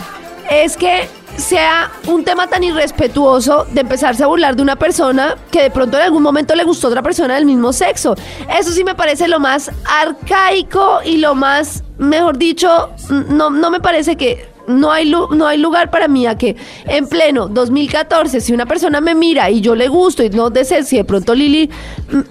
[0.51, 5.63] es que sea un tema tan irrespetuoso de empezarse a burlar de una persona que
[5.63, 8.15] de pronto en algún momento le gustó a otra persona del mismo sexo.
[8.49, 13.81] Eso sí me parece lo más arcaico y lo más, mejor dicho, no, no me
[13.81, 18.53] parece que no hay, no hay lugar para mí a que en pleno 2014, si
[18.53, 21.35] una persona me mira y yo le gusto y no de ser, si de pronto
[21.35, 21.71] Lili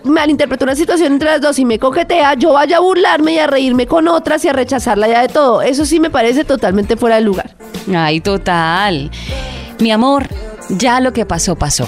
[0.03, 3.47] malinterpretó una situación entre las dos y me coquetea, yo vaya a burlarme y a
[3.47, 5.61] reírme con otras y a rechazarla ya de todo.
[5.61, 7.55] Eso sí me parece totalmente fuera de lugar.
[7.93, 9.11] Ay, total.
[9.79, 10.27] Mi amor,
[10.69, 11.87] ya lo que pasó, pasó.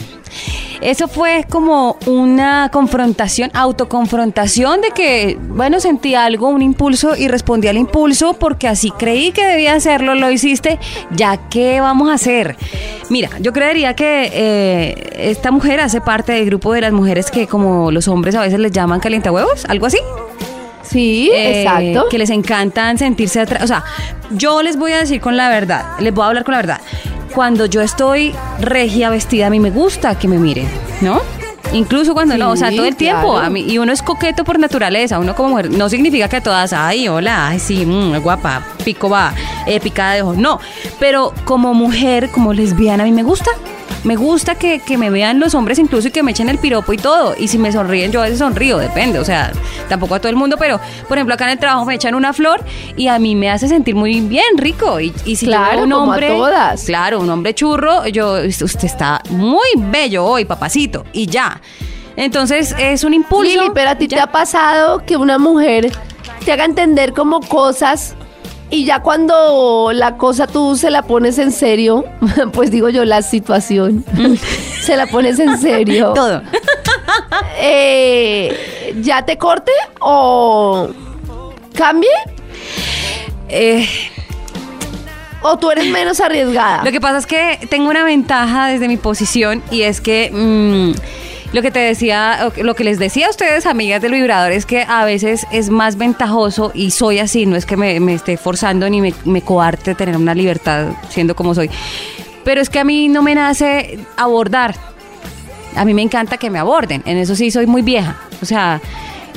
[0.85, 7.67] Eso fue como una confrontación, autoconfrontación de que, bueno, sentí algo, un impulso y respondí
[7.67, 10.77] al impulso porque así creí que debía hacerlo, lo hiciste,
[11.09, 12.55] ya qué vamos a hacer.
[13.09, 17.47] Mira, yo creería que eh, esta mujer hace parte del grupo de las mujeres que
[17.47, 19.97] como los hombres a veces les llaman calientahuevos, algo así.
[20.83, 22.09] Sí, Eh, exacto.
[22.09, 23.63] Que les encantan sentirse atrás.
[23.63, 23.83] O sea,
[24.31, 26.81] yo les voy a decir con la verdad, les voy a hablar con la verdad.
[27.35, 30.69] Cuando yo estoy regia vestida, a mí me gusta que me miren,
[31.01, 31.21] ¿no?
[31.73, 33.33] Incluso cuando no, o sea, todo el tiempo.
[33.33, 33.45] claro.
[33.45, 35.69] A mí, y uno es coqueto por naturaleza, uno como mujer.
[35.69, 39.33] No significa que todas, ay, hola, ay, sí, mm, guapa, pico va,
[39.67, 40.37] eh, picada de ojos.
[40.37, 40.61] No,
[40.97, 43.51] pero como mujer, como lesbiana, a mí me gusta.
[44.03, 46.93] Me gusta que, que me vean los hombres incluso y que me echen el piropo
[46.93, 47.35] y todo.
[47.37, 49.17] Y si me sonríen, yo a veces sonrío, depende.
[49.19, 49.51] O sea,
[49.89, 52.31] tampoco a todo el mundo, pero por ejemplo acá en el trabajo me echan una
[52.33, 52.63] flor
[52.95, 54.99] y a mí me hace sentir muy bien, rico.
[54.99, 56.27] Y, y si yo Claro, veo un como a hombre...
[56.29, 56.83] todas.
[56.83, 61.03] Claro, un hombre churro, yo, usted está muy bello hoy, papacito.
[61.11, 61.61] Y ya.
[62.15, 63.51] Entonces es un impulso.
[63.51, 64.23] Lili, pero a ti te ya.
[64.23, 65.91] ha pasado que una mujer
[66.45, 68.15] te haga entender como cosas
[68.69, 72.05] y ya cuando la cosa tú se la pones en serio,
[72.53, 74.03] pues digo yo la situación,
[74.81, 76.41] se la pones en serio, Todo.
[77.59, 80.89] eh, ¿ya te corte o
[81.73, 82.09] cambie?
[83.49, 83.87] Eh,
[85.41, 86.83] ¿O tú eres menos arriesgada?
[86.83, 90.93] Lo que pasa es que tengo una ventaja desde mi posición y es que mm,
[91.55, 94.81] lo que te decía, lo que les decía a ustedes, amigas del vibrador, es que
[94.81, 98.89] a veces es más ventajoso y soy así, no es que me, me esté forzando
[98.89, 101.69] ni me, me coarte tener una libertad siendo como soy.
[102.43, 104.75] Pero es que a mí no me nace abordar.
[105.77, 107.01] A mí me encanta que me aborden.
[107.05, 108.17] En eso sí soy muy vieja.
[108.41, 108.81] O sea,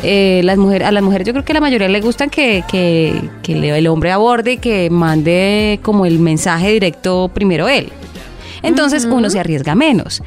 [0.03, 3.31] eh, las mujeres, a las mujeres yo creo que la mayoría le gustan que, que,
[3.45, 7.93] que el hombre aborde y que mande como el mensaje directo primero él.
[8.65, 10.21] Entonces uno se arriesga menos.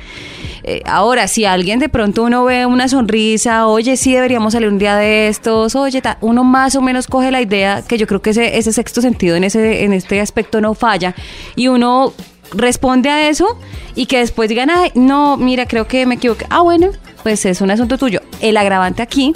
[0.64, 4.78] Eh, ahora, si alguien de pronto uno ve una sonrisa, oye, sí deberíamos salir un
[4.78, 8.32] día de estos, oye, uno más o menos coge la idea, que yo creo que
[8.32, 11.16] ese, ese sexto sentido en, ese, en este aspecto no falla,
[11.56, 12.14] y uno
[12.54, 13.58] responde a eso
[13.96, 16.46] y que después digan, ay, no, mira, creo que me equivoqué.
[16.50, 16.92] Ah, bueno,
[17.24, 18.22] pues es un asunto tuyo.
[18.40, 19.34] El agravante aquí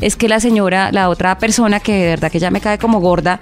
[0.00, 3.00] es que la señora, la otra persona que de verdad que ya me cae como
[3.00, 3.40] gorda,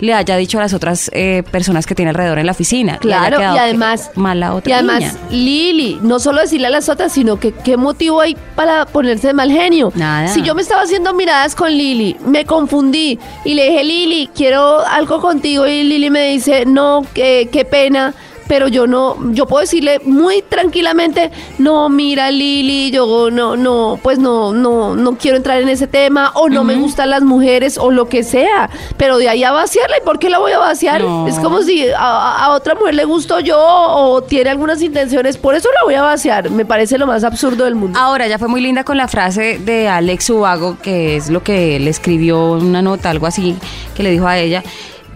[0.00, 2.98] le haya dicho a las otras eh, personas que tiene alrededor en la oficina.
[2.98, 5.14] Claro, y además, mal la otra y además, niña.
[5.30, 9.34] Lili, no solo decirle a las otras, sino que qué motivo hay para ponerse de
[9.34, 9.92] mal genio.
[9.94, 10.28] Nada.
[10.28, 14.80] Si yo me estaba haciendo miradas con Lili, me confundí y le dije, Lili, quiero
[14.86, 18.14] algo contigo, y Lili me dice, no, qué, qué pena.
[18.46, 24.18] Pero yo no, yo puedo decirle muy tranquilamente, no, mira Lili, yo no, no, pues
[24.18, 27.90] no, no, no quiero entrar en ese tema, o no me gustan las mujeres, o
[27.90, 28.68] lo que sea.
[28.96, 31.02] Pero de ahí a vaciarla, ¿y por qué la voy a vaciar?
[31.02, 31.26] No.
[31.26, 35.54] Es como si a, a otra mujer le gusto yo o tiene algunas intenciones, por
[35.54, 36.50] eso la voy a vaciar.
[36.50, 37.98] Me parece lo más absurdo del mundo.
[37.98, 41.78] Ahora, ya fue muy linda con la frase de Alex Ubago, que es lo que
[41.80, 43.56] le escribió una nota, algo así,
[43.94, 44.62] que le dijo a ella.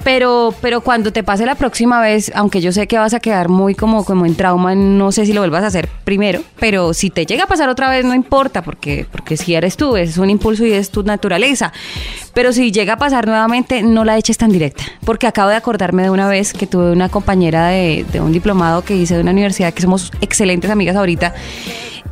[0.04, 3.48] Pero, pero cuando te pase la próxima vez, aunque yo sé que vas a quedar
[3.48, 7.10] muy como, como en trauma, no sé si lo vuelvas a hacer primero, pero si
[7.10, 10.30] te llega a pasar otra vez, no importa, porque, porque si eres tú, es un
[10.30, 11.72] impulso y es tu naturaleza.
[12.32, 16.04] Pero si llega a pasar nuevamente, no la eches tan directa, porque acabo de acordarme
[16.04, 19.32] de una vez que tuve una compañera de, de un diplomado que hice de una
[19.32, 21.34] universidad, que somos excelentes amigas ahorita,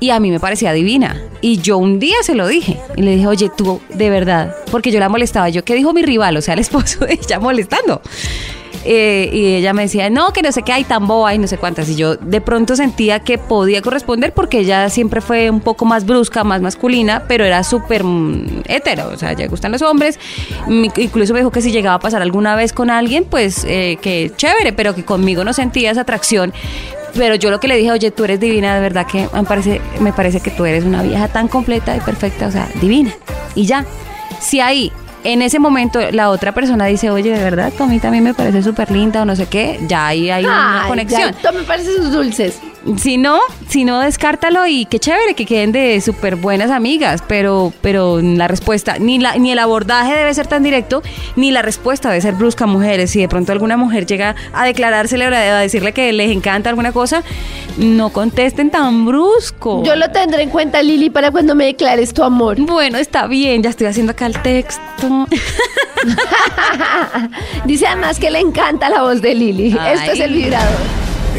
[0.01, 1.21] y a mí me parecía divina.
[1.41, 2.79] Y yo un día se lo dije.
[2.97, 5.49] Y le dije, oye, tú, de verdad, porque yo la molestaba.
[5.49, 6.37] Yo, ¿qué dijo mi rival?
[6.37, 8.03] O sea, el esposo de ella molestando.
[8.89, 11.49] Eh, y ella me decía, no, que no sé qué hay tan boba y no
[11.49, 11.89] sé cuántas.
[11.89, 16.07] Y yo de pronto sentía que podía corresponder porque ella siempre fue un poco más
[16.07, 19.09] brusca, más masculina, pero era súper mm, hetero.
[19.09, 20.21] O sea, ya gustan los hombres.
[20.69, 23.99] Mm, Incluso me dijo que si llegaba a pasar alguna vez con alguien, pues eh,
[24.01, 26.53] que chévere, pero que conmigo no sentía esa atracción.
[27.17, 29.81] Pero yo lo que le dije, oye, tú eres divina, de verdad que me parece,
[30.01, 33.13] me parece que tú eres una vieja tan completa y perfecta, o sea, divina.
[33.55, 33.85] Y ya.
[34.41, 34.93] Si ahí,
[35.33, 38.35] en ese momento, la otra persona dice, oye, de verdad, tú a mí también me
[38.35, 41.33] parece súper linda o no sé qué, ya ahí hay una Ay, conexión.
[41.43, 42.61] ya, tú me pareces sus dulces.
[42.99, 47.73] Si no, si no, descártalo y qué chévere que queden de súper buenas amigas, pero,
[47.81, 51.03] pero la respuesta, ni, la, ni el abordaje debe ser tan directo,
[51.35, 53.11] ni la respuesta debe ser brusca mujeres.
[53.11, 56.93] Si de pronto alguna mujer llega a declarársele o a decirle que les encanta alguna
[56.93, 57.25] cosa,
[57.77, 59.83] no contesten tan brusco.
[59.83, 62.57] Yo lo tendré en cuenta, Lili, para cuando me declares tu amor.
[62.61, 65.09] Bueno, está bien, ya estoy haciendo acá el texto.
[67.65, 69.77] Dice además que le encanta la voz de Lili.
[69.79, 69.99] Ay.
[69.99, 70.79] Esto es el vibrador.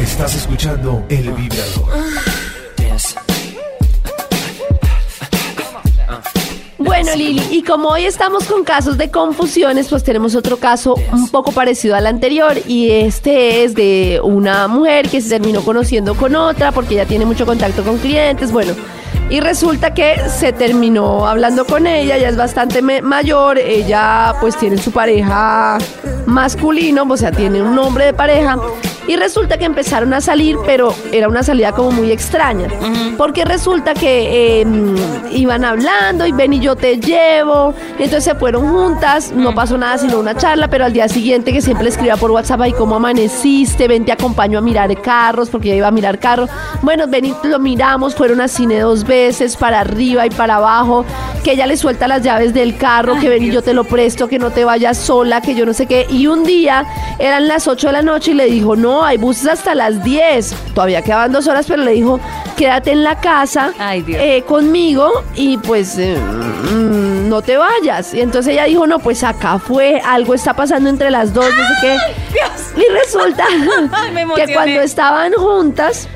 [0.00, 1.88] Estás escuchando El Vibrador.
[6.78, 11.28] Bueno, Lili, y como hoy estamos con casos de confusiones, pues tenemos otro caso un
[11.28, 16.36] poco parecido al anterior y este es de una mujer que se terminó conociendo con
[16.36, 18.74] otra porque ella tiene mucho contacto con clientes, bueno,
[19.30, 24.78] y resulta que se terminó hablando con ella, ella es bastante mayor, ella pues tiene
[24.78, 25.78] su pareja
[26.26, 28.56] masculino, o sea, tiene un nombre de pareja.
[29.08, 32.68] Y resulta que empezaron a salir, pero era una salida como muy extraña.
[33.16, 34.66] Porque resulta que eh,
[35.32, 37.74] iban hablando y ven y yo te llevo.
[37.98, 41.54] Y entonces se fueron juntas, no pasó nada sino una charla, pero al día siguiente
[41.54, 43.88] que siempre le escribía por WhatsApp, ay, ¿cómo amaneciste?
[43.88, 46.50] Ven, te acompaño a mirar carros, porque ella iba a mirar carros.
[46.82, 51.06] Bueno, ven y lo miramos, fueron a cine dos veces, para arriba y para abajo,
[51.42, 54.28] que ella le suelta las llaves del carro, que ven y yo te lo presto,
[54.28, 56.06] que no te vayas sola, que yo no sé qué.
[56.10, 56.84] Y un día
[57.18, 60.54] eran las 8 de la noche y le dijo, no, hay buses hasta las 10.
[60.74, 62.20] Todavía quedaban dos horas, pero le dijo,
[62.56, 64.20] quédate en la casa Ay, Dios.
[64.22, 68.14] eh, conmigo y pues eh, mm, no te vayas.
[68.14, 71.50] Y entonces ella dijo, no, pues acá fue, algo está pasando entre las dos, no
[71.68, 71.96] sé qué.
[72.76, 73.44] Y resulta
[73.92, 76.08] Ay, que cuando estaban juntas,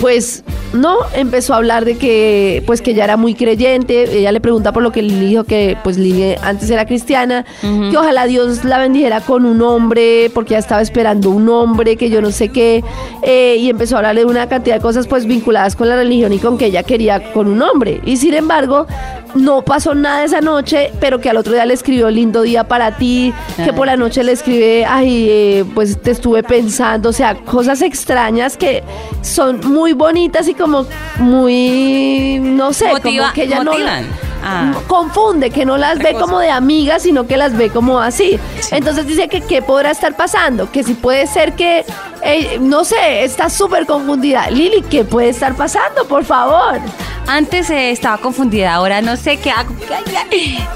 [0.00, 4.40] pues no, empezó a hablar de que pues que ella era muy creyente, ella le
[4.40, 8.64] pregunta por lo que Lili dijo que pues Lili antes era cristiana, que ojalá Dios
[8.64, 12.50] la bendijera con un hombre, porque ella estaba esperando un hombre, que yo no sé
[12.50, 12.84] qué,
[13.22, 16.32] eh, y empezó a hablarle de una cantidad de cosas pues vinculadas con la religión
[16.32, 18.86] y con que ella quería con un hombre, y sin embargo
[19.34, 22.96] no pasó nada esa noche, pero que al otro día le escribió lindo día para
[22.96, 27.34] ti, que por la noche le escribe, ay, eh, pues te estuve pensando, o sea,
[27.34, 28.82] cosas extrañas que
[29.22, 30.86] son muy bonitas y como
[31.18, 34.02] muy, no sé, Motiva- como que ella motivan.
[34.02, 34.72] no Ah.
[34.86, 36.24] confunde, que no las Otra ve cosa.
[36.24, 38.38] como de amigas, sino que las ve como así.
[38.70, 41.84] Entonces dice que qué podrá estar pasando, que si puede ser que,
[42.22, 44.48] eh, no sé, está súper confundida.
[44.50, 46.04] Lili, ¿qué puede estar pasando?
[46.06, 46.78] Por favor.
[47.26, 49.74] Antes eh, estaba confundida, ahora no sé qué hago.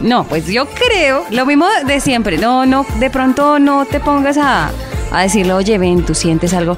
[0.00, 4.36] No, pues yo creo, lo mismo de siempre, no, no, de pronto no te pongas
[4.36, 4.70] a,
[5.12, 6.76] a decirle, oye, ven, tú sientes algo.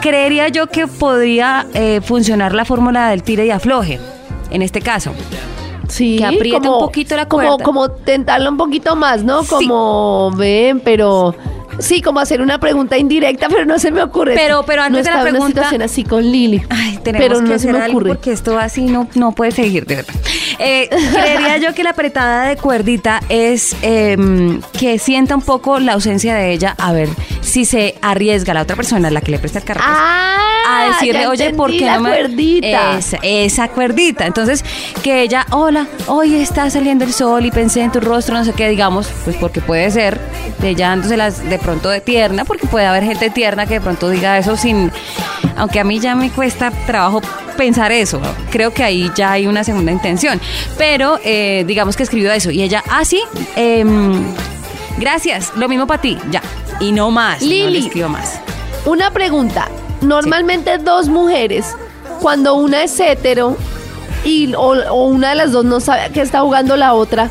[0.00, 4.00] Creería yo que podría eh, funcionar la fórmula del tire y afloje,
[4.50, 5.12] en este caso.
[5.92, 7.64] Sí, Que apriete un poquito la como, cuerda.
[7.64, 9.42] como tentarlo un poquito más, ¿no?
[9.42, 9.48] Sí.
[9.50, 11.34] Como ven, pero
[11.78, 14.34] sí, como hacer una pregunta indirecta, pero no se me ocurre.
[14.34, 16.62] Pero- pero antes no de la en una pregunta- situación así con Lili.
[16.70, 18.08] Ay, tenemos pero que no se hacer me algo ocurre.
[18.14, 20.14] porque esto así no, no puede seguir, de verdad.
[20.58, 25.92] Eh, creería yo que la apretada de cuerdita es em, que sienta un poco la
[25.94, 27.08] ausencia de ella, a ver
[27.42, 29.80] si se arriesga la otra persona, la que le presta el carro.
[29.84, 30.41] pues, Ah,
[30.80, 32.98] a decirle, ya oye, ¿por qué la no me cuerdita.
[32.98, 34.26] Esa, esa cuerdita.
[34.26, 34.64] Entonces,
[35.02, 38.52] que ella, hola, hoy está saliendo el sol y pensé en tu rostro, no sé
[38.52, 40.20] qué, digamos, pues porque puede ser,
[40.62, 44.38] ella dándoselas de pronto de tierna, porque puede haber gente tierna que de pronto diga
[44.38, 44.90] eso sin,
[45.56, 47.20] aunque a mí ya me cuesta trabajo
[47.56, 48.28] pensar eso, ¿no?
[48.50, 50.40] creo que ahí ya hay una segunda intención,
[50.78, 53.22] pero eh, digamos que escribió eso y ella, ah, sí,
[53.56, 54.22] em,
[54.98, 56.42] gracias, lo mismo para ti, ya,
[56.80, 57.86] y no más, no le Lili.
[57.86, 58.40] escribo más.
[58.84, 59.68] Una pregunta.
[60.02, 61.74] Normalmente dos mujeres,
[62.20, 63.56] cuando una es hetero
[64.24, 67.30] y, o, una de las dos no sabe a qué está jugando la otra,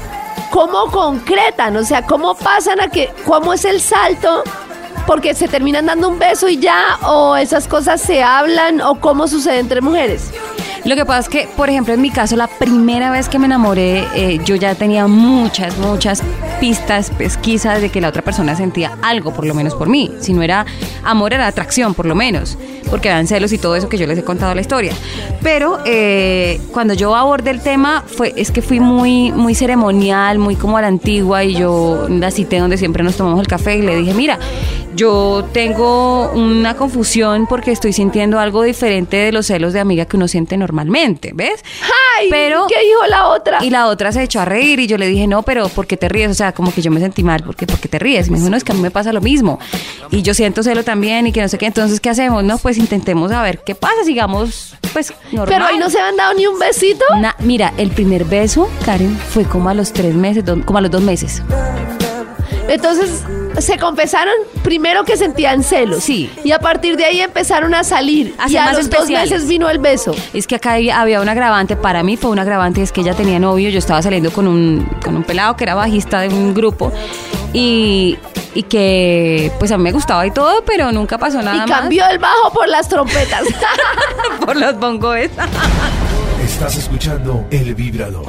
[0.50, 1.76] ¿cómo concretan?
[1.76, 4.44] O sea, ¿cómo pasan a que, cómo es el salto?
[5.06, 9.28] Porque se terminan dando un beso y ya, o esas cosas se hablan, o cómo
[9.28, 10.32] sucede entre mujeres.
[10.84, 13.46] Lo que pasa es que, por ejemplo, en mi caso, la primera vez que me
[13.46, 16.24] enamoré, eh, yo ya tenía muchas, muchas
[16.60, 20.12] pistas, pesquisas de que la otra persona sentía algo, por lo menos por mí.
[20.20, 20.66] Si no era
[21.04, 22.58] amor, era atracción, por lo menos.
[22.90, 24.94] Porque eran celos y todo eso que yo les he contado la historia.
[25.44, 30.56] Pero eh, cuando yo abordé el tema, fue, es que fui muy, muy ceremonial, muy
[30.56, 33.82] como a la antigua, y yo la cité donde siempre nos tomamos el café y
[33.84, 34.40] le dije, mira,
[34.96, 40.18] yo tengo una confusión porque estoy sintiendo algo diferente de los celos de amiga que
[40.18, 40.71] uno siente normalmente,
[41.34, 41.64] ¿ves?
[42.20, 42.28] ¡Ay!
[42.30, 43.64] Pero- ¿Qué dijo la otra?
[43.64, 45.98] Y la otra se echó a reír y yo le dije, no, pero ¿por qué
[45.98, 46.32] te ríes?
[46.32, 48.28] O sea, como que yo me sentí mal, porque ¿por qué te ríes?
[48.28, 49.60] Y me dijo, no, es que a mí me pasa lo mismo.
[50.10, 51.66] Y yo siento celo también y que no sé qué.
[51.68, 52.44] Entonces, ¿qué hacemos?
[52.44, 55.48] No, pues intentemos a ver qué pasa, sigamos, pues, normal.
[55.50, 57.04] Pero ahí no se han dado ni un besito.
[57.20, 60.82] Na- mira, el primer beso, Karen, fue como a los tres meses, do- como a
[60.82, 61.42] los dos meses.
[62.68, 63.24] Entonces
[63.60, 64.34] se confesaron
[64.64, 66.04] primero que sentían celos.
[66.04, 66.30] Sí.
[66.44, 68.34] Y a partir de ahí empezaron a salir.
[68.38, 70.16] A y a más los dos meses vino el beso.
[70.34, 73.38] Es que acá había- un agravante, para mí fue un agravante, es que ella tenía
[73.40, 76.92] novio, yo estaba saliendo con un, con un pelado que era bajista de un grupo
[77.54, 78.18] y,
[78.56, 81.70] y que pues a mí me gustaba y todo, pero nunca pasó nada y más
[81.82, 83.44] cambió el bajo por las trompetas.
[84.46, 85.18] por los bongos.
[86.44, 88.26] Estás escuchando El Vibrador.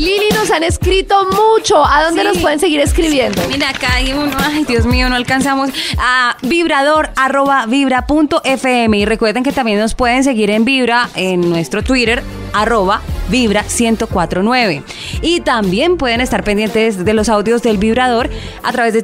[0.00, 1.84] Lili, nos han escrito mucho.
[1.84, 2.28] ¿A dónde Sí.
[2.28, 3.42] nos pueden seguir escribiendo?
[3.48, 8.96] Mira, acá hay uno, ay Dios mío, no alcanzamos a vibrador arroba vibra punto fm
[8.98, 12.22] y recuerden que también nos pueden seguir en Vibra en nuestro Twitter
[12.54, 14.82] arroba vibra 1049
[15.22, 18.28] y también pueden estar pendientes de los audios del vibrador
[18.62, 19.02] a través de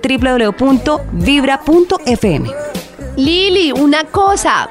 [1.29, 2.51] www.vibra.fm.
[3.17, 4.69] Lili, una cosa.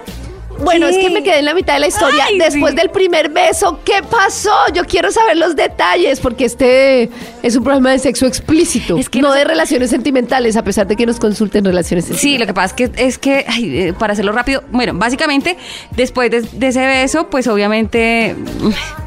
[0.63, 2.25] Bueno, es que me quedé en la mitad de la historia.
[2.27, 2.77] Ay, Después sí.
[2.77, 4.51] del primer beso, ¿qué pasó?
[4.73, 7.09] Yo quiero saber los detalles porque este
[7.43, 10.85] es un programa de sexo explícito, Es que no no de relaciones sentimentales, a pesar
[10.87, 12.39] de que nos consulten relaciones Sí, sentimentales.
[12.39, 15.57] lo que pasa es que, es que ay, eh, para hacerlo rápido, bueno, básicamente
[15.95, 18.35] después de, de ese beso, pues obviamente,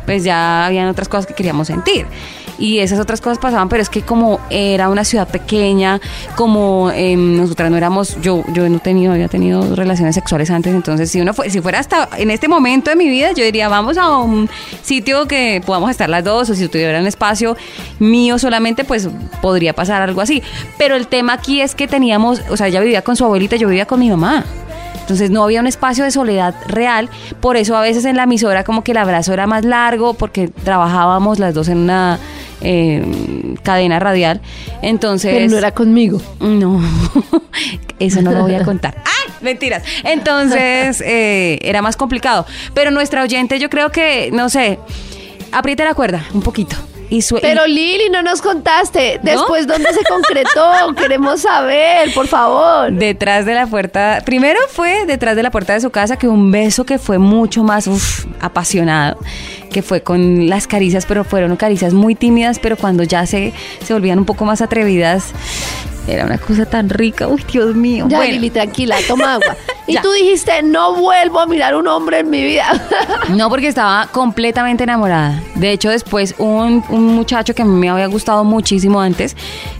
[0.06, 2.06] pues ya habían otras cosas que queríamos sentir.
[2.60, 6.00] Y esas otras cosas pasaban, pero es que como era una ciudad pequeña,
[6.34, 11.08] como em, nosotras no éramos, yo, yo no tenía, había tenido relaciones sexuales antes, entonces
[11.08, 14.18] si uno si fuera hasta en este momento de mi vida, yo diría, vamos a
[14.18, 14.48] un
[14.82, 17.56] sitio que podamos estar las dos, o si tuviera un espacio
[17.98, 19.08] mío solamente, pues
[19.40, 20.42] podría pasar algo así.
[20.76, 23.68] Pero el tema aquí es que teníamos, o sea, ella vivía con su abuelita, yo
[23.68, 24.44] vivía con mi mamá.
[25.00, 27.08] Entonces no había un espacio de soledad real,
[27.40, 30.48] por eso a veces en la emisora como que el abrazo era más largo, porque
[30.48, 32.18] trabajábamos las dos en una
[32.60, 33.02] eh,
[33.62, 34.40] cadena radial.
[34.82, 35.32] Entonces...
[35.34, 36.20] Pero no era conmigo.
[36.40, 36.82] No,
[37.98, 38.96] eso no lo voy a contar.
[39.04, 39.18] ¡Ay!
[39.40, 39.82] Mentiras.
[40.04, 42.46] Entonces, eh, era más complicado.
[42.74, 44.78] Pero nuestra oyente, yo creo que, no sé,
[45.52, 46.76] apriete la cuerda un poquito.
[47.10, 49.18] Y Pero Lili, no nos contaste.
[49.22, 50.94] Después, ¿dónde se concretó?
[50.94, 52.92] Queremos saber, por favor.
[52.92, 56.50] detrás de la puerta, primero fue detrás de la puerta de su casa que un
[56.50, 59.18] beso que fue mucho más uf, apasionado,
[59.68, 63.52] que fue con las caricias, pero fueron caricias muy tímidas, pero cuando ya se,
[63.84, 65.32] se volvían un poco más atrevidas,
[66.06, 68.06] era una cosa tan rica, uy Dios mío.
[68.08, 68.32] Ya, Bueno.
[68.32, 69.56] Lili, tranquila, toma agua.
[69.86, 70.02] Y Ya.
[70.02, 72.66] tú dijiste, no vuelvo a mirar un hombre en mi vida.
[73.30, 75.42] No, porque estaba completamente enamorada.
[75.54, 79.34] De hecho, después un, un muchacho que me había gustado muchísimo antes,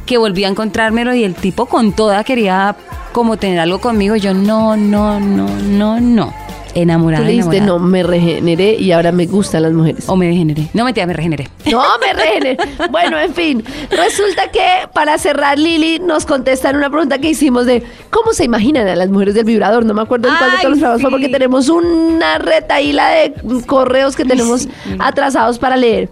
[0.07, 2.74] que volví a encontrármelo y el tipo con toda quería
[3.12, 4.16] como tener algo conmigo.
[4.16, 6.32] Y yo, no, no, no, no, no.
[6.75, 7.79] Enamorada, Tú le dijiste, enamorada.
[7.81, 10.09] no, me regeneré y ahora me gustan las mujeres.
[10.09, 10.69] O me degeneré.
[10.75, 11.49] No, mentira, me regeneré.
[11.71, 12.57] No, me regeneré.
[12.91, 17.83] Bueno, en fin, resulta que para cerrar, Lili nos contestan una pregunta que hicimos de
[18.11, 19.85] cómo se imaginan a las mujeres del vibrador.
[19.85, 21.07] No me acuerdo en cuál de todos los sí.
[21.11, 23.35] porque tenemos una retaíla de
[23.66, 26.09] correos que tenemos atrasados para leer.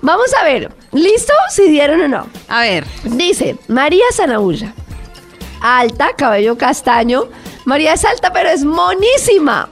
[0.00, 1.32] Vamos a ver, ¿listo?
[1.50, 2.26] Si dieron o no.
[2.48, 2.84] A ver.
[3.04, 4.74] Dice María Zanahulla.
[5.60, 7.24] Alta, cabello castaño.
[7.64, 9.68] María es alta, pero es monísima.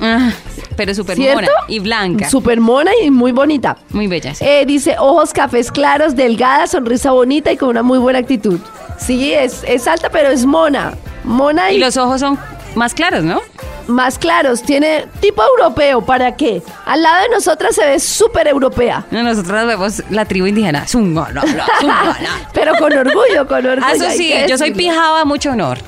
[0.00, 0.30] Ah,
[0.76, 2.28] pero súper mona y blanca.
[2.28, 3.76] Súper mona y muy bonita.
[3.90, 4.34] Muy bella.
[4.34, 4.44] sí.
[4.44, 8.58] Eh, dice ojos cafés claros, delgada, sonrisa bonita y con una muy buena actitud.
[8.98, 10.94] Sí, es, es alta, pero es mona.
[11.24, 12.38] Mona y, Y los ojos son
[12.74, 13.40] más claros, ¿no?
[13.86, 14.62] más claros.
[14.62, 16.00] Tiene tipo europeo.
[16.00, 16.62] ¿Para qué?
[16.86, 19.04] Al lado de nosotras se ve súper europea.
[19.10, 20.84] No, Nosotros vemos la tribu indígena.
[22.54, 23.82] Pero con orgullo, con orgullo.
[23.82, 25.78] Ah, Eso sí, yo soy pijaba mucho honor.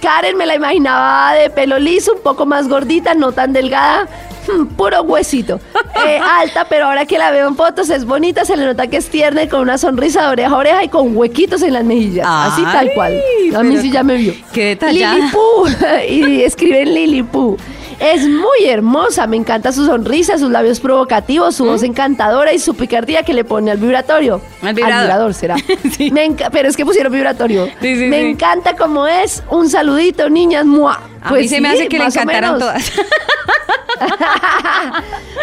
[0.00, 4.06] Karen me la imaginaba de pelo liso, un poco más gordita, no tan delgada,
[4.48, 5.60] hmm, puro huesito.
[6.06, 8.98] Eh, alta, pero ahora que la veo en fotos es bonita, se le nota que
[8.98, 11.84] es tierna y con una sonrisa de oreja a oreja y con huequitos en las
[11.84, 12.26] mejillas.
[12.28, 13.18] Así tal cual.
[13.56, 14.34] A mí sí ya me vio.
[14.52, 15.14] qué detallada.
[15.14, 15.66] Lili Poo.
[16.08, 17.56] y escriben Lili Poo.
[17.98, 22.74] Es muy hermosa, me encanta su sonrisa, sus labios provocativos, su voz encantadora y su
[22.74, 24.40] picardía que le pone al vibratorio.
[24.62, 25.02] Al vibrador.
[25.02, 25.56] vibrador será.
[25.96, 26.10] Sí.
[26.10, 27.66] Me pero es que pusieron vibratorio.
[27.80, 29.42] Sí, sí, me encanta como es.
[29.50, 30.66] Un saludito, niñas.
[30.66, 31.00] ¡mua!
[31.22, 32.92] A mí se me Pues hace que le encantaron todas.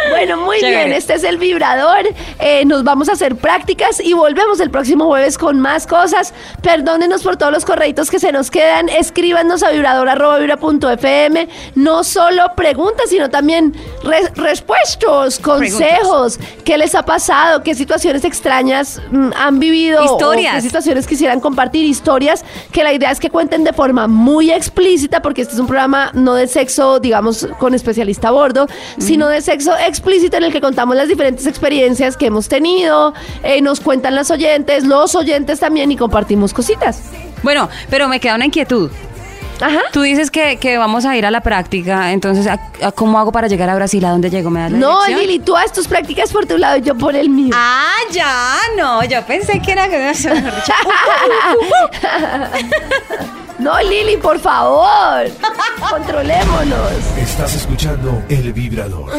[0.10, 0.86] Bueno, muy Chévere.
[0.86, 2.06] bien, este es el vibrador.
[2.40, 6.34] Eh, nos vamos a hacer prácticas y volvemos el próximo jueves con más cosas.
[6.62, 8.90] Perdónenos por todos los correitos que se nos quedan.
[8.90, 11.48] Escríbanos a vibrador.vibra.fm.
[11.76, 13.74] No solo preguntas, sino también
[14.04, 16.40] re- respuestos, consejos.
[16.64, 17.64] ¿Qué les ha pasado?
[17.64, 20.04] ¿Qué situaciones extrañas mm, han vivido?
[20.04, 20.54] Historias.
[20.54, 21.84] ¿O ¿Qué situaciones quisieran compartir?
[21.86, 25.68] Historias que la idea es que cuenten de forma muy explícita, porque este es un
[25.68, 28.68] programa no de sexo, digamos, con especialista a bordo,
[28.98, 33.14] sino de sexo explícito en el que contamos las diferentes experiencias que hemos tenido,
[33.44, 37.02] eh, nos cuentan las oyentes, los oyentes también y compartimos cositas.
[37.44, 38.90] Bueno, pero me queda una inquietud.
[39.64, 39.80] Ajá.
[39.92, 43.32] Tú dices que, que vamos a ir a la práctica, entonces, ¿a, a cómo hago
[43.32, 44.04] para llegar a Brasil?
[44.06, 44.50] ¿A dónde llego?
[44.50, 45.20] ¿Me das la No, dirección?
[45.22, 47.54] Lili, tú haz tus prácticas por tu lado y yo por el mío.
[47.56, 49.88] Ah, ya, no, yo pensé que era...
[53.60, 55.30] No, Lili, por favor.
[55.90, 56.92] Controlémonos.
[57.18, 59.12] Estás escuchando El Vibrador.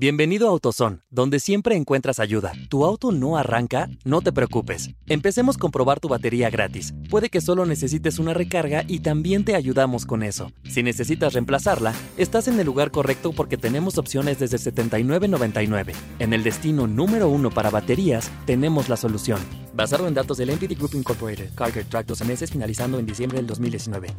[0.00, 2.52] Bienvenido a AutoZone, donde siempre encuentras ayuda.
[2.70, 3.90] ¿Tu auto no arranca?
[4.02, 4.92] No te preocupes.
[5.04, 6.94] Empecemos con probar tu batería gratis.
[7.10, 10.52] Puede que solo necesites una recarga y también te ayudamos con eso.
[10.64, 15.92] Si necesitas reemplazarla, estás en el lugar correcto porque tenemos opciones desde $79.99.
[16.18, 19.40] En el destino número uno para baterías, tenemos la solución.
[19.74, 23.46] Basado en datos del NPD Group Incorporated, Carger Track 12 meses finalizando en diciembre del
[23.48, 24.14] 2019.